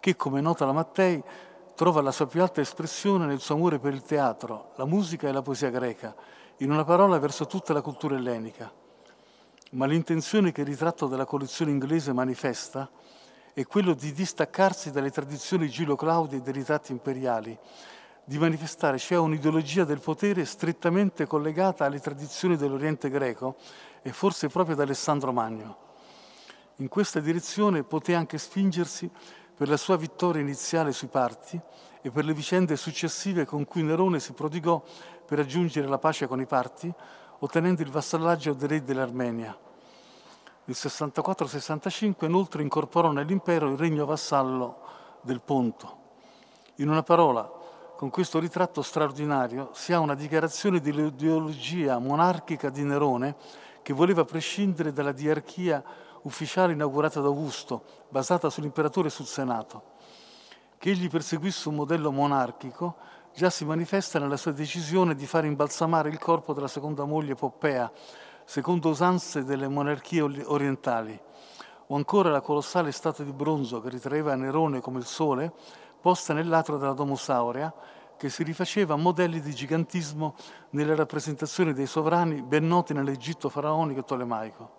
[0.00, 1.22] che, come nota la Mattei,
[1.74, 5.32] trova la sua più alta espressione nel suo amore per il teatro, la musica e
[5.32, 6.16] la poesia greca,
[6.58, 8.72] in una parola verso tutta la cultura ellenica.
[9.72, 12.88] Ma l'intenzione che il ritratto della collezione inglese manifesta
[13.52, 17.58] è quello di distaccarsi dalle tradizioni Gilo Claudi e dei ritratti imperiali,
[18.28, 23.54] di manifestare cioè un'ideologia del potere strettamente collegata alle tradizioni dell'Oriente greco
[24.02, 25.76] e forse proprio da Alessandro Magno.
[26.78, 29.08] In questa direzione poté anche spingersi
[29.56, 31.58] per la sua vittoria iniziale sui parti
[32.02, 34.82] e per le vicende successive con cui Nerone si prodigò
[35.24, 36.92] per raggiungere la pace con i parti,
[37.38, 39.56] ottenendo il vassallaggio dei re dell'Armenia.
[40.64, 44.80] Nel 64-65 inoltre incorporò nell'impero il regno vassallo
[45.20, 45.98] del Ponto.
[46.76, 47.55] In una parola,
[47.96, 53.36] con questo ritratto straordinario si ha una dichiarazione dell'ideologia monarchica di Nerone
[53.80, 55.82] che voleva prescindere dalla diarchia
[56.22, 59.94] ufficiale inaugurata da Augusto, basata sull'imperatore e sul Senato.
[60.76, 62.96] Che egli perseguisse un modello monarchico
[63.34, 67.90] già si manifesta nella sua decisione di far imbalsamare il corpo della seconda moglie Poppea,
[68.44, 71.18] secondo usanze delle monarchie orientali,
[71.88, 75.52] o ancora la colossale statua di bronzo che ritraeva Nerone come il sole,
[76.06, 77.74] posta nell'atro della Domus Aurea,
[78.16, 80.36] che si rifaceva a modelli di gigantismo
[80.70, 84.70] nelle rappresentazioni dei sovrani ben noti nell'Egitto faraonico e tolemaico.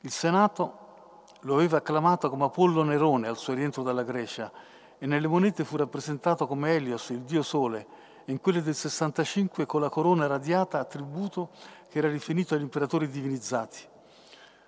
[0.00, 4.50] Il Senato lo aveva acclamato come Apollo Nerone al suo rientro dalla Grecia
[4.98, 7.86] e nelle monete fu rappresentato come Elios, il dio sole,
[8.24, 11.50] e in quelle del 65 con la corona radiata a tributo
[11.88, 13.78] che era riferito agli imperatori divinizzati.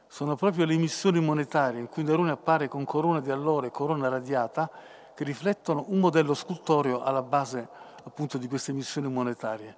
[0.06, 4.08] Sono proprio le emissioni monetarie in cui Nerone appare con corona di alloro e corona
[4.08, 4.70] radiata
[5.16, 7.66] che riflettono un modello scultoreo alla base
[8.04, 9.74] appunto di queste emissioni monetarie.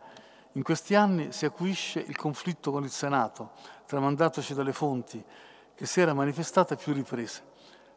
[0.53, 3.53] In questi anni si acuisce il conflitto con il Senato,
[3.87, 5.25] tramandatoci dalle fonti,
[5.77, 7.45] che si era manifestata a più riprese.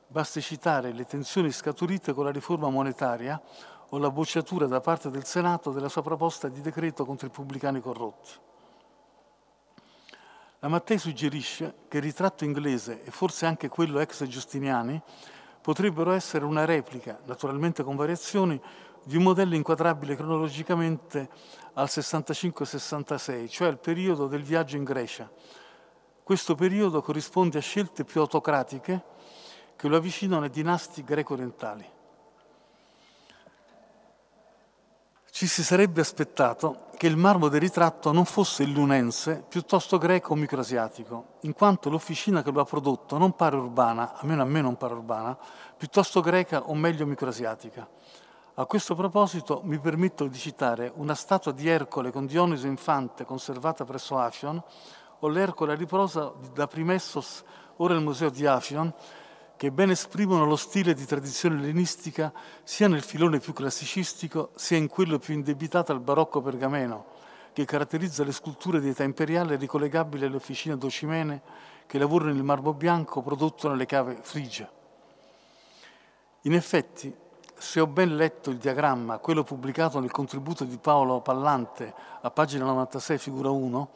[0.05, 3.41] Basti citare le tensioni scaturite con la riforma monetaria
[3.89, 7.81] o la bocciatura da parte del Senato della sua proposta di decreto contro i pubblicani
[7.81, 8.31] corrotti.
[10.59, 15.01] La Mattei suggerisce che il ritratto inglese e forse anche quello ex Giustiniani
[15.61, 18.59] potrebbero essere una replica, naturalmente con variazioni,
[19.03, 21.29] di un modello inquadrabile cronologicamente
[21.73, 25.29] al 65-66, cioè al periodo del viaggio in Grecia.
[26.23, 29.03] Questo periodo corrisponde a scelte più autocratiche
[29.75, 31.89] che lo avvicinano ai dinasti greco-orientali.
[35.31, 40.33] Ci si sarebbe aspettato che il marmo del ritratto non fosse il lunense, piuttosto greco
[40.33, 44.61] o microasiatico, in quanto l'officina che lo ha prodotto non pare urbana, almeno a me
[44.61, 45.35] non pare urbana,
[45.75, 47.89] piuttosto greca o meglio microasiatica.
[48.53, 53.83] A questo proposito mi permetto di citare una statua di Ercole con Dioniso infante conservata
[53.83, 54.61] presso Afion
[55.21, 57.43] o l'Ercole a riposa da Primessos,
[57.77, 58.93] ora al Museo di Afion,
[59.61, 62.33] che ben esprimono lo stile di tradizione ellenistica
[62.63, 67.05] sia nel filone più classicistico sia in quello più indebitato al barocco pergameno,
[67.53, 71.43] che caratterizza le sculture di età imperiale ricollegabili alle officine docimene
[71.85, 74.67] che lavorano il marmo bianco prodotto nelle cave frigie.
[76.41, 77.15] In effetti,
[77.55, 82.65] se ho ben letto il diagramma, quello pubblicato nel contributo di Paolo Pallante a pagina
[82.65, 83.89] 96, figura 1,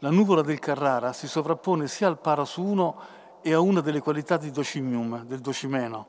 [0.00, 3.15] la nuvola del Carrara si sovrappone sia al Paras 1
[3.46, 6.08] e a una delle qualità di docimium, del docimeno.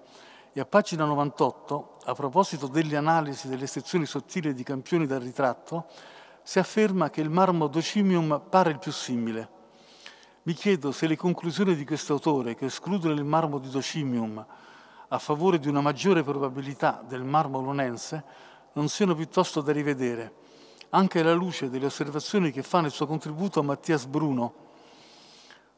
[0.54, 5.86] E a pagina 98, a proposito delle analisi delle sezioni sottili di campioni dal ritratto,
[6.42, 9.50] si afferma che il marmo docimium pare il più simile.
[10.44, 14.44] Mi chiedo se le conclusioni di questo autore, che escludono il marmo di docimium
[15.08, 18.24] a favore di una maggiore probabilità del marmo lunense,
[18.74, 20.34] non siano piuttosto da rivedere,
[20.90, 24.66] anche alla luce delle osservazioni che fa nel suo contributo Mattias Bruno,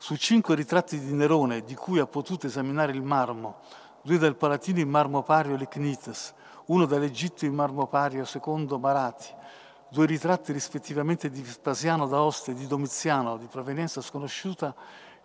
[0.02, 3.58] su cinque ritratti di Nerone di cui ha potuto esaminare il marmo,
[4.02, 6.34] due dal Palatino in marmo pario Lecnites,
[6.68, 9.28] uno dall'Egitto in marmo pario secondo Marati,
[9.90, 14.74] due ritratti rispettivamente di Vespasiano d'Aosta e di Domiziano di provenienza sconosciuta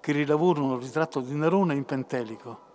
[0.01, 2.73] che rilavorano il ritratto di Nerone in pentelico.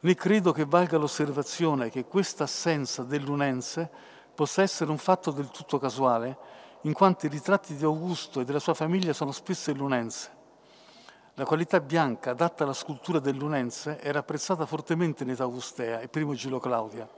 [0.00, 3.88] Né credo che valga l'osservazione che questa assenza dell'unense
[4.34, 6.36] possa essere un fatto del tutto casuale,
[6.82, 10.37] in quanto i ritratti di Augusto e della sua famiglia sono spesso illunense.
[11.38, 16.34] La qualità bianca adatta alla scultura dell'Unense era apprezzata fortemente in età augustea e primo
[16.34, 17.08] Gilo Claudia,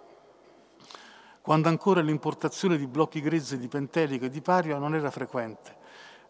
[1.41, 5.75] quando ancora l'importazione di blocchi grezzi di Pentelico e di Pario non era frequente,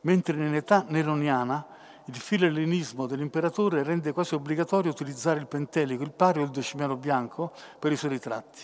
[0.03, 1.67] mentre in età neroniana
[2.05, 7.51] il filellenismo dell'imperatore rende quasi obbligatorio utilizzare il Pentelico, il Pario e il decimiano bianco
[7.81, 8.63] per i suoi ritratti.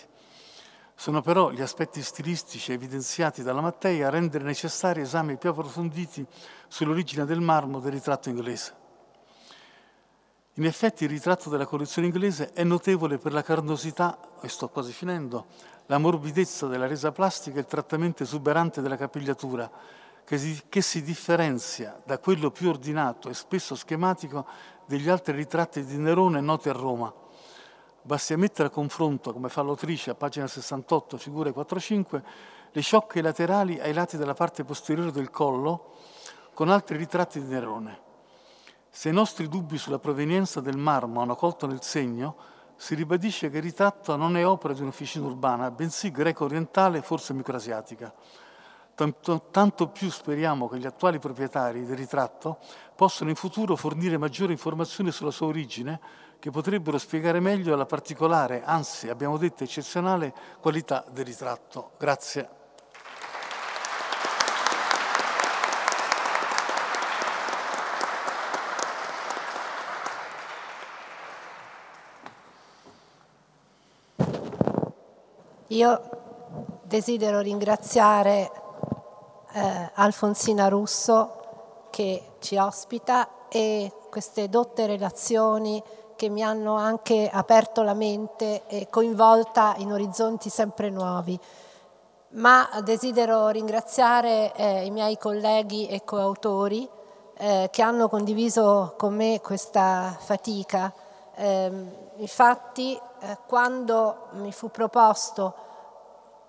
[0.95, 6.25] Sono però gli aspetti stilistici evidenziati dalla Mattei a rendere necessari esami più approfonditi
[6.69, 8.85] sull'origine del marmo del ritratto inglese.
[10.59, 14.91] In effetti il ritratto della collezione inglese è notevole per la carnosità, e sto quasi
[14.91, 15.49] finendo,
[15.85, 19.71] la morbidezza della resa plastica e il trattamento esuberante della capigliatura,
[20.25, 24.47] che si, che si differenzia da quello più ordinato e spesso schematico
[24.87, 27.13] degli altri ritratti di Nerone noti a Roma.
[28.01, 32.23] Basti mettere a confronto, come fa l'autrice a pagina 68, figure 4-5,
[32.73, 35.97] le sciocche laterali ai lati della parte posteriore del collo
[36.55, 38.05] con altri ritratti di Nerone.
[38.97, 42.35] Se i nostri dubbi sulla provenienza del marmo hanno colto nel segno,
[42.77, 48.11] si ribadisce che il ritratto non è opera di un'officina urbana, bensì greco-orientale, forse microasiatica.
[48.95, 52.57] Tanto, tanto, più speriamo che gli attuali proprietari del ritratto
[52.95, 56.01] possano in futuro fornire maggiori informazioni sulla sua origine,
[56.39, 61.91] che potrebbero spiegare meglio la particolare, anzi abbiamo detto eccezionale, qualità del ritratto.
[61.99, 62.66] Grazie.
[75.77, 76.01] Io
[76.85, 78.51] desidero ringraziare
[79.53, 85.83] eh, Alfonsina Russo che ci ospita e queste dotte relazioni
[86.17, 91.39] che mi hanno anche aperto la mente e coinvolta in orizzonti sempre nuovi.
[92.29, 96.89] Ma desidero ringraziare eh, i miei colleghi e coautori
[97.37, 100.91] eh, che hanno condiviso con me questa fatica.
[101.35, 101.71] Eh,
[102.17, 102.99] infatti,
[103.47, 105.66] quando mi fu proposto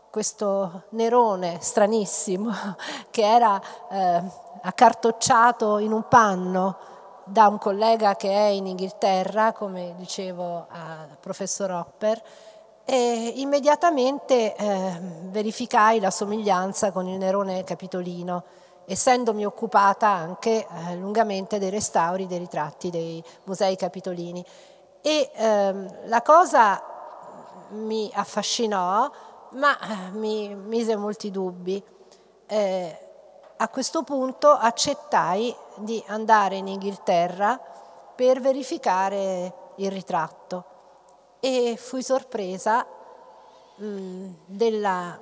[0.09, 2.51] questo nerone stranissimo
[3.09, 4.21] che era eh,
[4.61, 6.77] accartocciato in un panno
[7.23, 12.21] da un collega che è in Inghilterra, come dicevo al professor Hopper,
[12.85, 18.43] e immediatamente eh, verificai la somiglianza con il Nerone capitolino,
[18.85, 24.43] essendomi occupata anche eh, lungamente dei restauri dei ritratti dei musei capitolini.
[25.01, 26.81] E ehm, la cosa
[27.71, 29.11] mi affascinò,
[29.51, 31.83] ma eh, mi mise molti dubbi.
[32.45, 32.99] Eh,
[33.57, 37.59] a questo punto accettai di andare in Inghilterra
[38.15, 40.65] per verificare il ritratto
[41.39, 42.85] e fui sorpresa
[43.77, 45.19] mh, della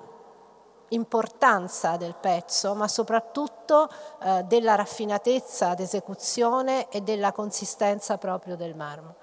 [0.89, 3.89] importanza del pezzo, ma soprattutto
[4.21, 9.15] eh, della raffinatezza d'esecuzione e della consistenza proprio del marmo.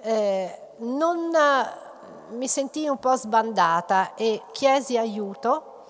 [0.00, 1.30] Eh, non,
[2.30, 5.84] mi sentii un po' sbandata e chiesi aiuto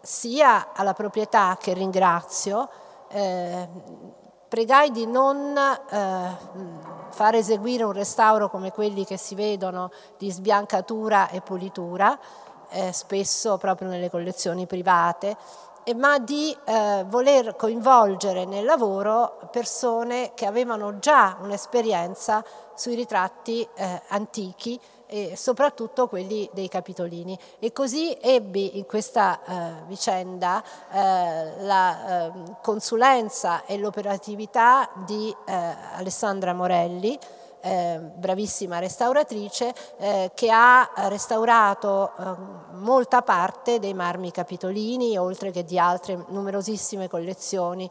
[0.00, 2.68] sia alla proprietà che ringrazio,
[3.08, 3.68] eh,
[4.48, 6.36] pregai di non eh,
[7.10, 12.18] far eseguire un restauro come quelli che si vedono di sbiancatura e pulitura,
[12.68, 15.36] eh, spesso proprio nelle collezioni private,
[15.96, 24.02] ma di eh, voler coinvolgere nel lavoro persone che avevano già un'esperienza sui ritratti eh,
[24.08, 27.38] antichi e soprattutto quelli dei capitolini.
[27.58, 32.32] E così ebbi in questa eh, vicenda eh, la eh,
[32.62, 37.18] consulenza e l'operatività di eh, Alessandra Morelli,
[37.60, 45.64] eh, bravissima restauratrice, eh, che ha restaurato eh, molta parte dei marmi capitolini, oltre che
[45.64, 47.90] di altre numerosissime collezioni.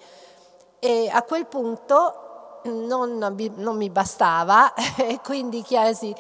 [0.80, 2.25] E a quel punto
[2.66, 6.14] non, non, mi bastava e quindi chiesi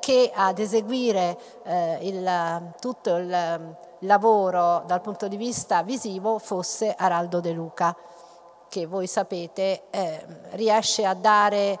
[0.00, 7.40] che ad eseguire eh, il, tutto il lavoro dal punto di vista visivo fosse Araldo
[7.40, 7.96] De Luca,
[8.68, 11.78] che voi sapete eh, riesce a dare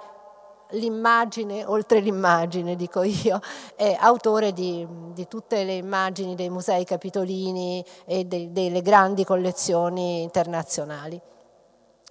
[0.72, 3.40] l'immagine oltre l'immagine, dico io,
[3.74, 10.22] è autore di, di, tutte le immagini dei musei capitolini e de, delle grandi collezioni
[10.22, 11.20] internazionali.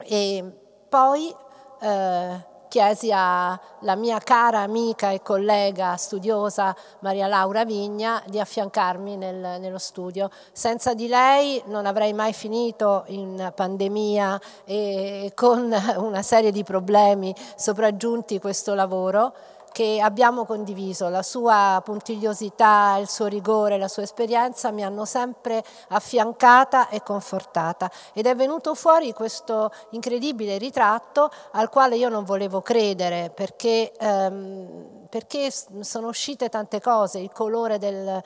[0.04, 0.44] E
[0.90, 1.36] poi
[1.80, 9.60] eh, chiesi alla mia cara amica e collega studiosa Maria Laura Vigna di affiancarmi nel,
[9.60, 10.30] nello studio.
[10.52, 17.34] Senza di lei non avrei mai finito in pandemia e con una serie di problemi
[17.56, 19.34] sopraggiunti questo lavoro
[19.72, 25.64] che abbiamo condiviso, la sua puntigliosità, il suo rigore, la sua esperienza mi hanno sempre
[25.90, 27.90] affiancata e confortata.
[28.14, 35.08] Ed è venuto fuori questo incredibile ritratto al quale io non volevo credere perché, ehm,
[35.10, 38.22] perché sono uscite tante cose, il colore del,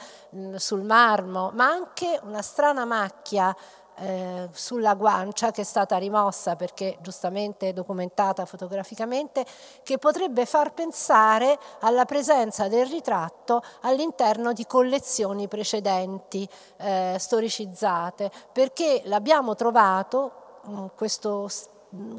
[0.55, 3.55] sul marmo, ma anche una strana macchia
[3.97, 9.45] eh, sulla guancia che è stata rimossa perché giustamente documentata fotograficamente,
[9.83, 19.01] che potrebbe far pensare alla presenza del ritratto all'interno di collezioni precedenti eh, storicizzate, perché
[19.05, 20.31] l'abbiamo trovato
[20.67, 21.47] mm, questo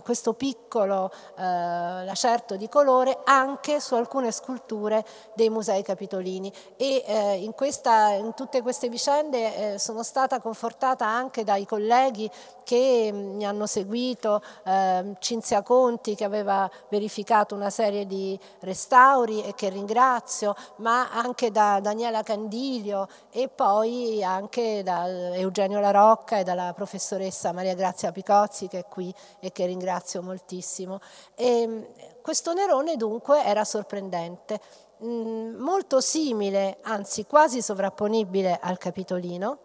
[0.03, 5.05] questo piccolo eh, lacerto di colore anche su alcune sculture
[5.35, 6.53] dei musei capitolini.
[6.77, 12.31] E eh, in, questa, in, tutte queste vicende eh, sono stata confortata anche dai colleghi
[12.65, 19.43] che mm, mi hanno seguito, eh, Cinzia Conti che aveva verificato una serie di restauri
[19.43, 26.39] e che ringrazio, ma anche da Daniela Candilio e poi anche da Eugenio La Rocca
[26.39, 31.01] e dalla professoressa Maria Grazia Picozzi che è qui e che ringrazio moltissimo.
[31.35, 31.83] E mm,
[32.23, 34.61] questo Nerone dunque era sorprendente,
[35.05, 39.59] mm, molto simile, anzi quasi sovrapponibile al Capitolino,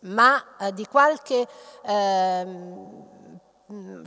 [0.00, 1.46] ma eh, di qualche
[1.82, 2.46] eh,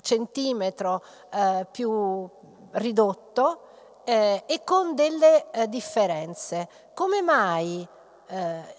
[0.02, 2.30] centimetro eh, più
[2.72, 3.62] ridotto
[4.06, 6.68] eh, e con delle differenze.
[6.94, 7.88] Come mai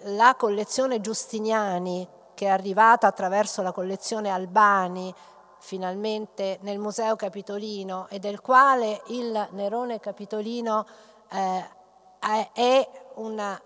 [0.02, 5.12] la collezione Giustiniani, che è arrivata attraverso la collezione Albani,
[5.60, 10.86] finalmente nel Museo Capitolino e del quale il Nerone Capitolino
[11.30, 13.60] è una,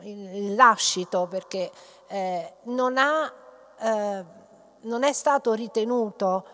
[0.00, 1.70] il lascito perché
[2.08, 3.32] eh, non, ha,
[3.80, 4.24] eh,
[4.82, 6.44] non è stato ritenuto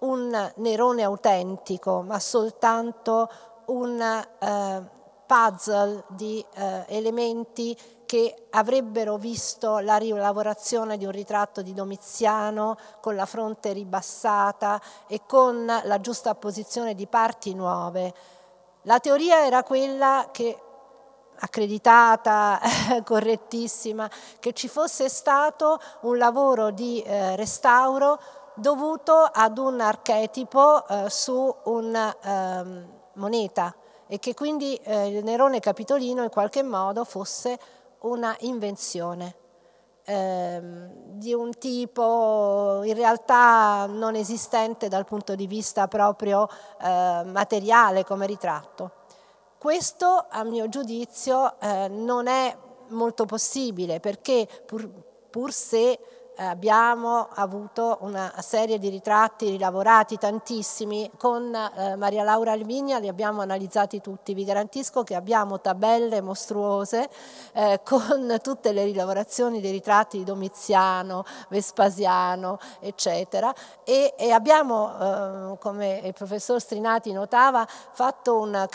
[0.00, 3.28] un Nerone autentico, ma soltanto
[3.66, 4.99] un eh,
[5.30, 13.14] puzzle di eh, elementi che avrebbero visto la rilavorazione di un ritratto di Domiziano con
[13.14, 18.12] la fronte ribassata e con la giusta posizione di parti nuove.
[18.82, 20.60] La teoria era quella che
[21.36, 22.58] accreditata,
[23.06, 24.10] correttissima,
[24.40, 28.18] che ci fosse stato un lavoro di eh, restauro
[28.54, 33.72] dovuto ad un archetipo eh, su una eh, moneta
[34.12, 37.56] e che quindi eh, Nerone capitolino in qualche modo fosse
[38.00, 39.36] una invenzione
[40.04, 46.48] ehm, di un tipo in realtà non esistente dal punto di vista proprio
[46.82, 48.90] eh, materiale come ritratto.
[49.56, 52.56] Questo, a mio giudizio, eh, non è
[52.88, 54.90] molto possibile perché pur,
[55.30, 56.00] pur se
[56.46, 63.42] abbiamo avuto una serie di ritratti rilavorati tantissimi con eh, Maria Laura Alvigna, li abbiamo
[63.42, 67.08] analizzati tutti, vi garantisco che abbiamo tabelle mostruose
[67.52, 73.52] eh, con tutte le rilavorazioni dei ritratti di Domiziano, Vespasiano, eccetera.
[73.84, 78.66] E, abbiamo, eh, come il professor Strinati notava, fatto un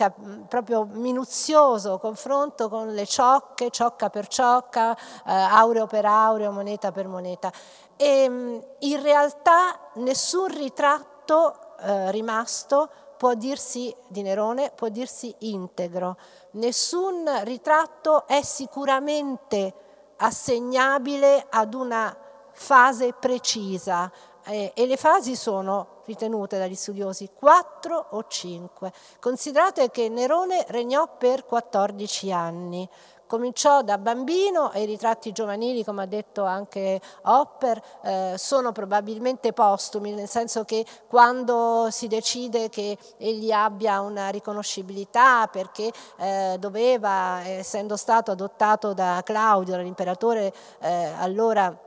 [0.47, 4.97] proprio minuzioso confronto con le ciocche, ciocca per ciocca, eh,
[5.33, 7.53] aureo per aureo, moneta per moneta
[7.95, 16.17] e ehm, in realtà nessun ritratto eh, rimasto può dirsi di Nerone, può dirsi integro.
[16.51, 19.73] Nessun ritratto è sicuramente
[20.17, 22.15] assegnabile ad una
[22.51, 24.11] fase precisa
[24.45, 28.93] eh, e le fasi sono ritenute dagli studiosi quattro o cinque.
[29.19, 32.87] Considerate che Nerone regnò per 14 anni,
[33.27, 39.51] Cominciò da bambino e i ritratti giovanili, come ha detto anche Hopper, eh, sono probabilmente
[39.51, 47.41] postumi, nel senso che quando si decide che egli abbia una riconoscibilità perché eh, doveva,
[47.43, 51.84] essendo stato adottato da Claudio, l'imperatore eh, allora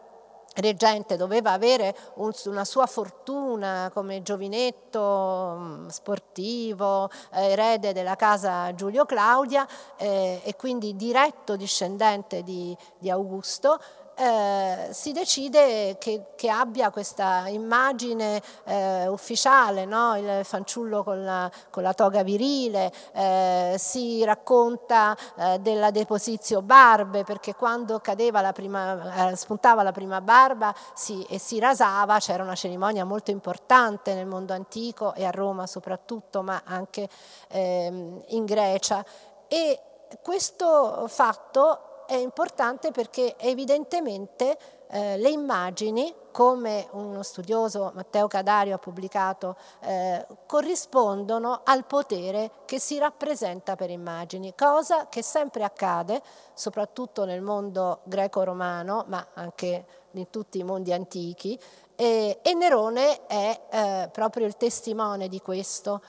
[0.61, 8.75] reggente doveva avere un, una sua fortuna come giovinetto mm, sportivo, eh, erede della casa
[8.75, 13.81] Giulio Claudia eh, e quindi diretto discendente di, di Augusto,
[14.19, 20.17] eh, si decide che, che, abbia questa immagine eh, ufficiale, no?
[20.17, 27.23] il fanciullo con la, con la toga virile, eh, si racconta eh, della deposizio barbe
[27.23, 32.57] perché quando la prima, eh, spuntava la prima barba si, e si rasava c'era una
[32.57, 37.09] cerimonia molto importante nel mondo antico e a Roma soprattutto, ma anche
[37.49, 39.05] ehm, in Grecia.
[39.47, 39.81] E
[40.23, 44.57] questo fatto è importante perché evidentemente
[44.89, 52.81] eh, le immagini, come uno studioso Matteo Cadario ha pubblicato, eh, corrispondono al potere che
[52.81, 56.23] si rappresenta per immagini, cosa che sempre accade,
[56.55, 61.61] soprattutto nel mondo greco-romano, ma anche in tutti i mondi antichi,
[61.95, 66.01] e, e Nerone è eh, proprio il testimone di questo.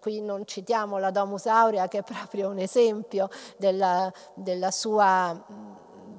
[0.00, 3.28] Qui non citiamo la Domus Aurea che è proprio un esempio
[3.58, 5.38] della, della sua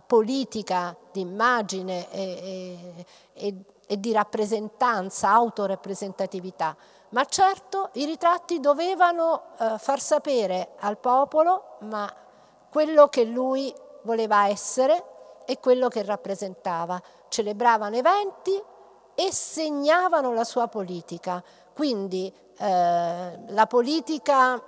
[0.05, 3.55] politica di immagine e, e,
[3.87, 6.75] e di rappresentanza, autorappresentatività.
[7.09, 12.13] Ma certo i ritratti dovevano eh, far sapere al popolo ma
[12.69, 13.73] quello che lui
[14.03, 15.03] voleva essere
[15.45, 17.01] e quello che rappresentava.
[17.27, 18.61] Celebravano eventi
[19.15, 21.43] e segnavano la sua politica.
[21.73, 24.61] Quindi eh, la politica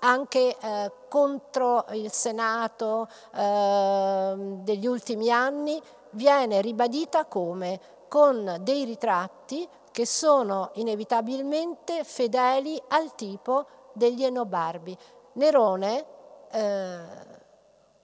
[0.00, 5.80] anche eh, contro il Senato eh, degli ultimi anni
[6.10, 14.94] viene ribadita come con dei ritratti che sono inevitabilmente fedeli al tipo degli enobarbi.
[15.34, 16.04] Nerone,
[16.50, 17.00] eh,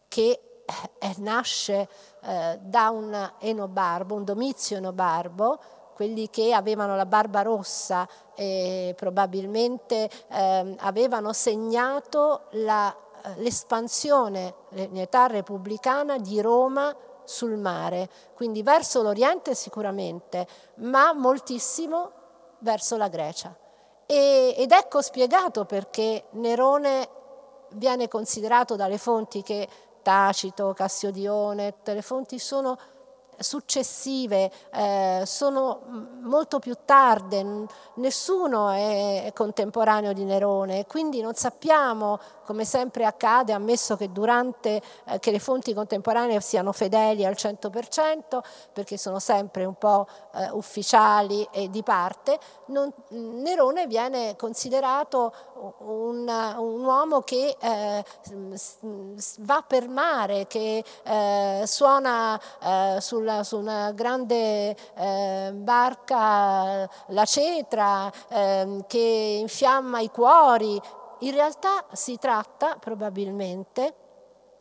[0.08, 0.62] che
[0.98, 1.88] eh, nasce
[2.22, 5.58] eh, da un enobarbo, un domizio enobarbo,
[5.94, 8.08] quelli che avevano la barba rossa
[8.38, 12.94] e probabilmente eh, avevano segnato la,
[13.38, 22.12] l'espansione l'unità repubblicana di Roma sul mare, quindi verso l'Oriente sicuramente, ma moltissimo
[22.60, 23.52] verso la Grecia.
[24.06, 27.08] E, ed ecco spiegato perché Nerone
[27.70, 29.68] viene considerato dalle fonti che
[30.00, 32.78] Tacito, Cassiodione, tutte le fonti sono
[33.38, 35.80] successive eh, sono
[36.22, 43.96] molto più tarde, nessuno è contemporaneo di Nerone, quindi non sappiamo, come sempre accade, ammesso
[43.96, 48.40] che, durante, eh, che le fonti contemporanee siano fedeli al 100%,
[48.72, 55.32] perché sono sempre un po' eh, ufficiali e di parte, non, Nerone viene considerato
[55.78, 58.04] un, un uomo che eh,
[59.38, 67.24] va per mare, che eh, suona eh, sul sulla, su una grande eh, barca la
[67.24, 70.80] cetra eh, che infiamma i cuori.
[71.20, 73.94] In realtà si tratta probabilmente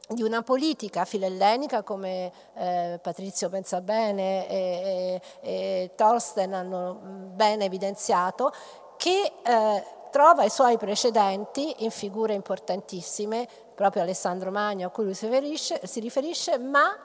[0.09, 8.51] di una politica filellenica come eh, Patrizio Pensabene e, e, e Thorsten hanno ben evidenziato,
[8.95, 15.13] che eh, trova i suoi precedenti in figure importantissime, proprio Alessandro Magno a cui lui
[15.13, 16.97] si riferisce, si riferisce ma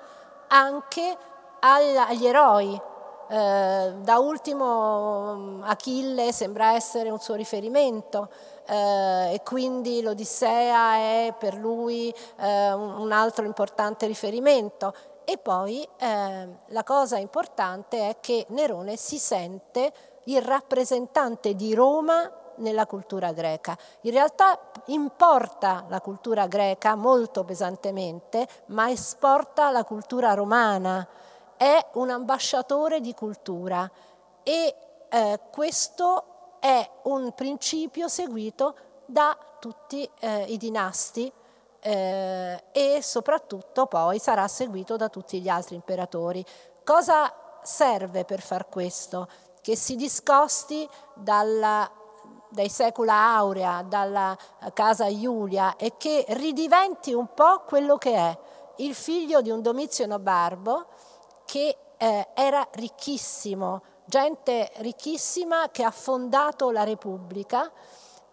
[0.48, 1.16] anche
[1.62, 2.80] agli eroi.
[3.28, 8.28] Eh, da ultimo Achille sembra essere un suo riferimento,
[8.66, 14.94] eh, e quindi l'Odissea è per lui eh, un altro importante riferimento.
[15.24, 19.92] E poi eh, la cosa importante è che Nerone si sente
[20.24, 23.76] il rappresentante di Roma nella cultura greca.
[24.02, 31.06] In realtà importa la cultura greca molto pesantemente, ma esporta la cultura romana,
[31.62, 33.88] è un ambasciatore di cultura
[34.42, 34.74] e
[35.08, 38.74] eh, questo è un principio seguito
[39.06, 41.32] da tutti eh, i dinasti
[41.78, 46.44] eh, e soprattutto poi sarà seguito da tutti gli altri imperatori.
[46.82, 47.32] Cosa
[47.62, 49.28] serve per far questo?
[49.60, 51.88] Che si discosti dalla,
[52.48, 54.36] dai secula aurea, dalla
[54.74, 58.38] casa Iulia e che ridiventi un po' quello che è
[58.78, 60.86] il figlio di un Domizio Barbo
[61.52, 67.70] che eh, era ricchissimo, gente ricchissima che ha fondato la Repubblica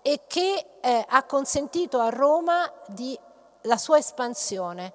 [0.01, 3.19] e che eh, ha consentito a Roma di,
[3.63, 4.93] la sua espansione.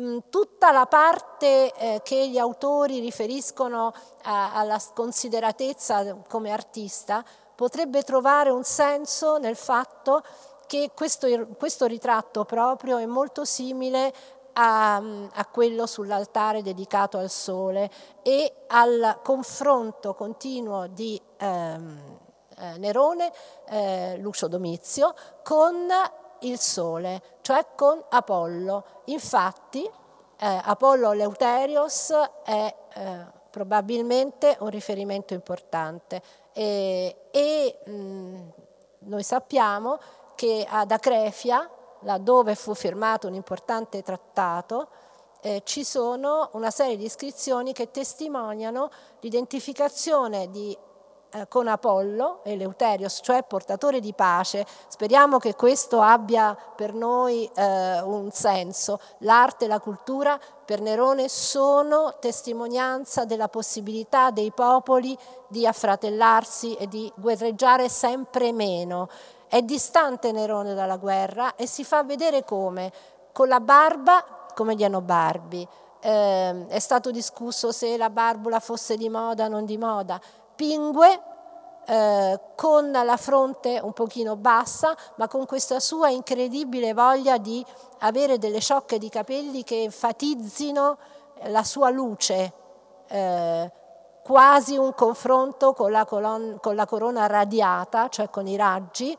[0.00, 3.92] Mm, tutta la parte eh, che gli autori riferiscono
[4.22, 7.24] a, alla consideratezza come artista
[7.56, 10.22] potrebbe trovare un senso nel fatto
[10.68, 11.26] che questo,
[11.58, 14.14] questo ritratto proprio è molto simile
[14.54, 17.90] a, a, quello sull'altare dedicato al sole
[18.22, 22.18] e al confronto continuo di ehm,
[22.58, 23.32] eh, Nerone,
[23.68, 25.88] eh, Lucio Domizio, con
[26.40, 28.84] il sole, cioè con Apollo.
[29.06, 32.12] Infatti eh, Apollo Leuterios
[32.44, 36.22] è eh, probabilmente un riferimento importante
[36.52, 38.52] e, e mh,
[39.00, 39.98] noi sappiamo
[40.34, 41.68] che ad Acrefia,
[42.00, 44.88] laddove fu firmato un importante trattato,
[45.42, 48.90] eh, ci sono una serie di iscrizioni che testimoniano
[49.20, 50.76] l'identificazione di,
[51.30, 54.66] eh, con Apollo e Leuterios, cioè portatore di pace.
[54.88, 59.00] Speriamo che questo abbia per noi eh, un senso.
[59.18, 65.16] L'arte e la cultura per Nerone sono testimonianza della possibilità dei popoli
[65.48, 69.08] di affratellarsi e di guerreggiare sempre meno.
[69.50, 72.92] È distante Nerone dalla guerra e si fa vedere come,
[73.32, 74.24] con la barba
[74.54, 75.66] come gli Barbi.
[75.98, 80.20] Eh, è stato discusso se la barbola fosse di moda o non di moda.
[80.54, 81.20] Pingue,
[81.84, 87.66] eh, con la fronte un pochino bassa, ma con questa sua incredibile voglia di
[87.98, 90.98] avere delle sciocche di capelli che enfatizzino
[91.46, 92.52] la sua luce,
[93.08, 93.72] eh,
[94.22, 99.18] quasi un confronto con la, con la corona radiata, cioè con i raggi,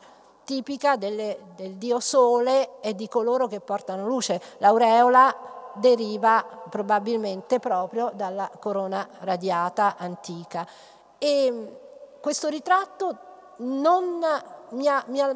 [0.52, 4.42] tipica delle, del dio sole e di coloro che portano luce.
[4.58, 5.34] L'aureola
[5.76, 10.68] deriva probabilmente proprio dalla corona radiata antica.
[11.18, 11.78] E
[12.20, 13.18] questo ritratto
[13.60, 14.20] non
[14.72, 15.34] mi ha, mi ha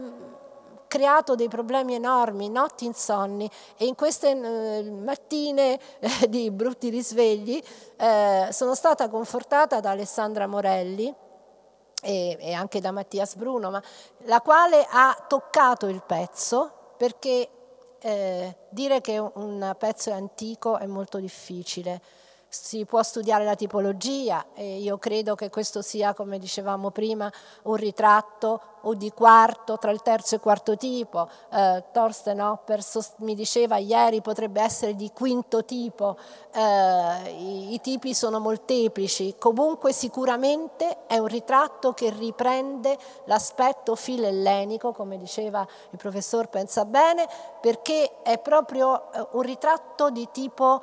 [0.85, 7.63] creato dei problemi enormi, notti insonni e in queste eh, mattine eh, di brutti risvegli
[7.95, 11.13] eh, sono stata confortata da Alessandra Morelli,
[12.05, 13.81] e, e anche da Mattias Bruno, ma
[14.25, 17.49] la quale ha toccato il pezzo perché
[17.99, 21.99] eh, dire che un pezzo è antico è molto difficile
[22.61, 27.31] si può studiare la tipologia e io credo che questo sia, come dicevamo prima,
[27.63, 31.27] un ritratto o di quarto, tra il terzo e quarto tipo.
[31.51, 32.79] Eh, Thorsten Hopper
[33.17, 36.17] mi diceva ieri potrebbe essere di quinto tipo,
[36.53, 44.91] eh, i, i tipi sono molteplici, comunque sicuramente è un ritratto che riprende l'aspetto filellenico,
[44.93, 47.27] come diceva il professor Pensabene,
[47.59, 50.81] perché è proprio eh, un ritratto di tipo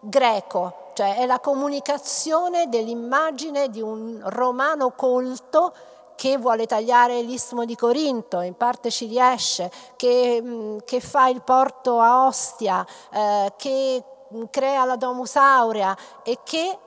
[0.00, 5.72] greco, cioè è la comunicazione dell'immagine di un romano colto
[6.16, 11.42] che vuole tagliare l'istmo di Corinto, in parte ci riesce, che, mm, che fa il
[11.42, 14.02] porto a Ostia, eh, che
[14.50, 16.78] crea la Domus Aurea e che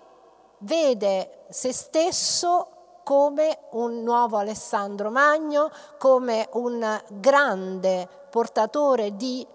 [0.60, 2.68] vede se stesso
[3.04, 9.48] come un nuovo Alessandro Magno, come un grande portatore di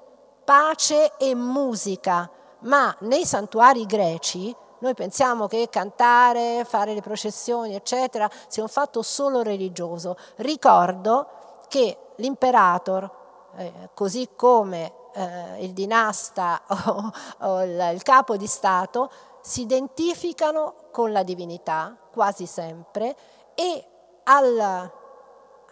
[0.44, 2.30] pace e musica
[2.60, 9.02] ma nei santuari greci noi pensiamo che cantare, fare le processioni, eccetera, sia un fatto
[9.02, 10.16] solo religioso.
[10.36, 11.28] Ricordo
[11.68, 13.10] che l'imperator,
[13.56, 17.10] eh, così come eh, il dinasta o,
[17.40, 19.10] o il, il capo di Stato
[19.40, 23.16] si identificano con la divinità, quasi sempre,
[23.54, 23.84] e
[24.24, 24.92] al,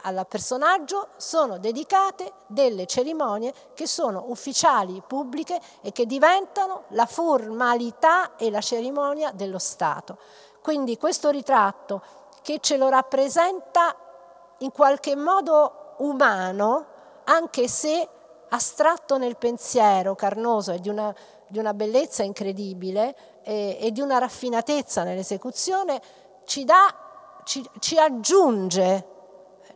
[0.07, 8.37] al personaggio sono dedicate delle cerimonie che sono ufficiali, pubbliche e che diventano la formalità
[8.37, 10.19] e la cerimonia dello Stato.
[10.63, 12.03] Quindi questo ritratto
[12.43, 13.97] che ce lo rappresenta
[14.59, 16.87] in qualche modo umano,
[17.25, 18.09] anche se
[18.51, 21.15] astratto nel pensiero, carnoso e di una,
[21.47, 26.01] di una bellezza incredibile e, e, di una raffinatezza nell'esecuzione,
[26.45, 26.95] ci, dà,
[27.45, 29.14] ci, ci aggiunge,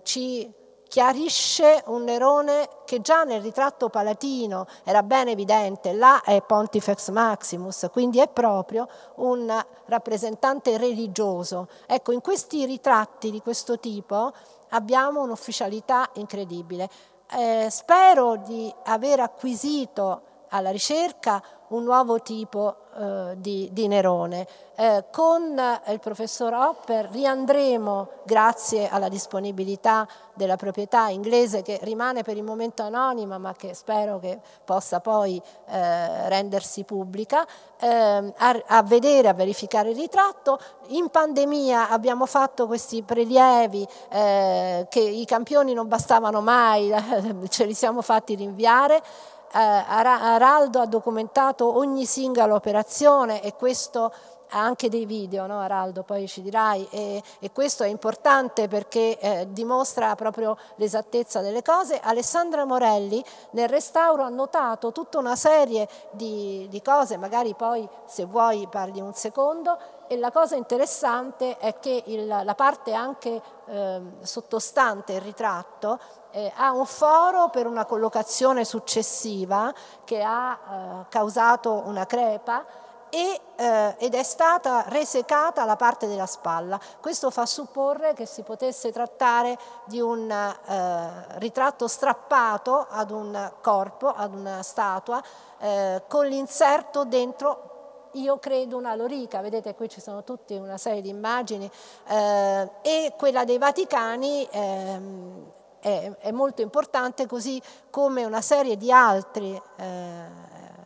[0.08, 0.50] ci
[0.88, 7.88] chiarisce un Nerone che già nel ritratto palatino era ben evidente, là è Pontifex Maximus,
[7.92, 9.54] quindi è proprio un
[9.84, 11.68] rappresentante religioso.
[11.86, 14.32] Ecco, in questi ritratti di questo tipo
[14.70, 16.88] abbiamo un'ufficialità incredibile.
[17.36, 24.46] Eh, spero di aver acquisito alla ricerca un nuovo tipo eh, di, di, Nerone.
[24.74, 32.36] Eh, con il professor Hopper riandremo, grazie alla disponibilità della proprietà inglese che rimane per
[32.36, 37.46] il momento anonima ma che spero che possa poi eh, rendersi pubblica,
[37.78, 40.58] ehm, a, a, vedere, a verificare il ritratto.
[40.88, 46.92] In pandemia abbiamo fatto questi prelievi eh, che i campioni non bastavano mai,
[47.48, 54.12] ce li siamo fatti rinviare eh, Araldo ha documentato ogni singola operazione e questo
[54.50, 59.18] ha anche dei video, no Araldo, poi ci dirai, e, e questo è importante perché
[59.18, 62.00] eh, dimostra proprio l'esattezza delle cose.
[62.00, 68.24] Alessandra Morelli nel restauro ha notato tutta una serie di, di cose, magari poi se
[68.24, 74.00] vuoi parli un secondo, e la cosa interessante è che il, la parte anche eh,
[74.22, 79.72] sottostante il ritratto eh, ha un foro per una collocazione successiva
[80.04, 82.64] che ha eh, causato una crepa
[83.10, 86.80] e, eh, ed è stata resecata la parte della spalla.
[87.00, 94.08] Questo fa supporre che si potesse trattare di un eh, ritratto strappato ad un corpo,
[94.08, 95.22] ad una statua,
[95.58, 97.77] eh, con l'inserto dentro
[98.20, 101.70] io credo una lorica, vedete qui ci sono tutte una serie di immagini,
[102.08, 105.44] eh, e quella dei Vaticani ehm,
[105.80, 110.24] è, è, molto importante, così come una serie di altri, eh,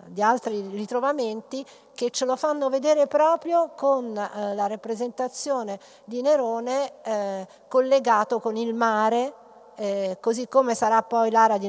[0.07, 1.65] di altri ritrovamenti
[1.95, 8.57] che ce lo fanno vedere proprio con eh, la rappresentazione di Nerone eh, collegato con
[8.57, 9.35] il mare,
[9.83, 11.69] eh, così come sarà poi l'ara di,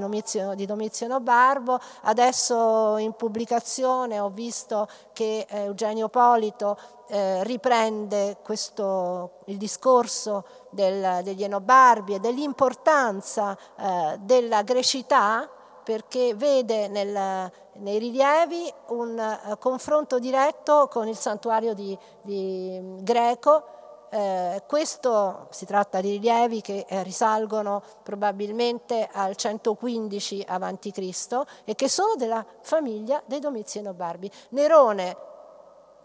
[0.55, 1.79] di Domizio, Barbo.
[2.03, 6.77] Adesso in pubblicazione ho visto che eh, Eugenio Polito
[7.07, 15.49] eh, riprende questo, il discorso del, degli Enobarbi e dell'importanza eh, della grecità
[15.83, 23.72] perché vede nel, nei rilievi un uh, confronto diretto con il santuario di, di greco
[24.13, 31.41] eh, questo si tratta di rilievi che eh, risalgono probabilmente al 115 a.C.
[31.63, 34.29] e che sono della famiglia dei Domiziano Barbi.
[34.49, 35.17] Nerone,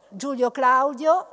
[0.09, 1.27] Giulio Claudio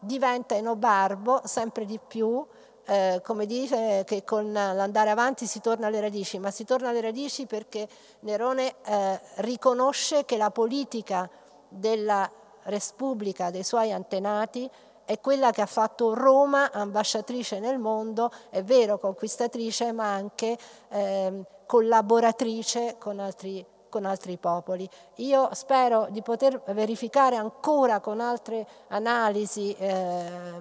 [0.00, 2.46] diventa enobarbo sempre di più,
[2.84, 7.00] eh, come dice che con l'andare avanti si torna alle radici, ma si torna alle
[7.00, 7.88] radici perché
[8.20, 11.26] Nerone eh, riconosce che la politica
[11.70, 12.30] della
[12.64, 14.70] Repubblica dei suoi antenati
[15.04, 20.56] è quella che ha fatto Roma ambasciatrice nel mondo, è vero conquistatrice, ma anche
[20.88, 24.88] eh, collaboratrice con altri, con altri popoli.
[25.16, 30.60] Io spero di poter verificare ancora con altre analisi eh,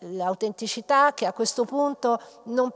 [0.00, 2.70] l'autenticità che a questo punto non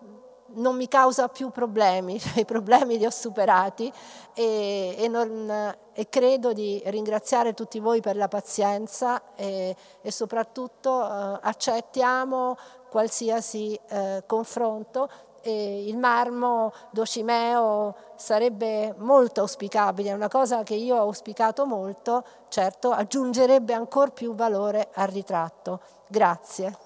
[0.56, 3.92] non mi causa più problemi, cioè, i problemi li ho superati
[4.34, 11.02] e, e, non, e, credo di ringraziare tutti voi per la pazienza e, e soprattutto
[11.02, 12.56] eh, accettiamo
[12.88, 15.08] qualsiasi eh, confronto
[15.48, 22.90] il marmo d'Ocimeo sarebbe molto auspicabile, è una cosa che io ho auspicato molto, certo
[22.90, 25.80] aggiungerebbe ancora più valore al ritratto.
[26.08, 26.85] Grazie.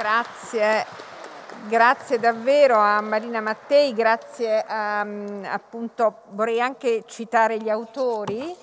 [0.00, 0.86] Grazie,
[1.68, 8.56] grazie davvero a Marina Mattei, grazie a, appunto, vorrei anche citare gli autori,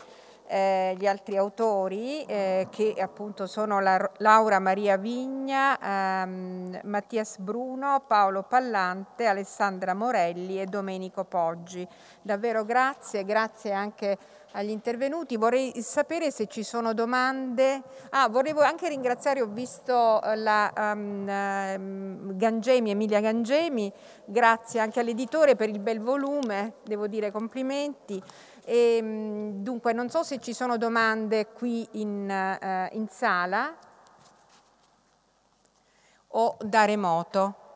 [0.48, 8.02] eh, gli altri autori eh, che appunto sono la, Laura Maria Vigna, ehm, Mattias Bruno,
[8.08, 11.88] Paolo Pallante, Alessandra Morelli e Domenico Poggi.
[12.20, 14.18] Davvero grazie, grazie anche
[14.52, 15.38] agli intervenuti.
[15.38, 17.82] Vorrei sapere se ci sono domande.
[18.12, 23.92] Ah, volevo anche ringraziare, ho visto eh, la um, Gangemi, Emilia Gangemi,
[24.26, 28.22] grazie anche all'editore per il bel volume, devo dire complimenti.
[28.64, 33.76] E, ehm, dunque, non so se ci sono domande qui in, uh, in sala
[36.30, 37.67] o da remoto.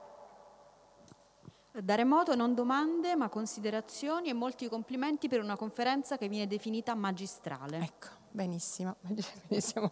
[1.73, 6.93] Da remoto non domande ma considerazioni e molti complimenti per una conferenza che viene definita
[6.95, 7.77] magistrale.
[7.77, 8.95] Ecco, benissimo.
[9.48, 9.91] benissimo.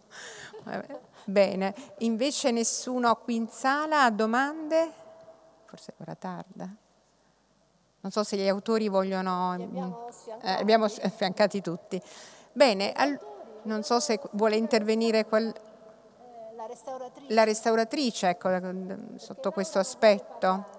[1.24, 4.92] Bene, invece nessuno qui in sala ha domande?
[5.64, 6.70] Forse ora tarda.
[8.02, 9.56] Non so se gli autori vogliono...
[9.56, 10.10] Li abbiamo,
[10.42, 12.02] eh, abbiamo affiancati tutti.
[12.52, 13.18] Bene, al...
[13.64, 15.48] non so se vuole intervenire quel...
[15.48, 17.34] Eh, la restauratrice.
[17.34, 18.50] La restauratrice, ecco,
[19.16, 20.79] sotto questo aspetto.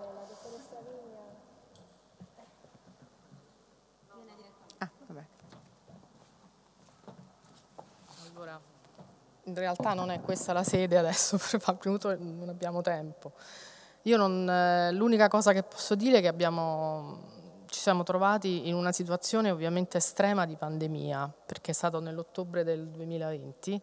[9.50, 13.32] In realtà non è questa la sede adesso, probabilmente non abbiamo tempo.
[14.02, 17.18] Eh, l'unica cosa che posso dire è che abbiamo,
[17.66, 22.88] ci siamo trovati in una situazione ovviamente estrema di pandemia, perché è stato nell'ottobre del
[22.88, 23.80] 2020,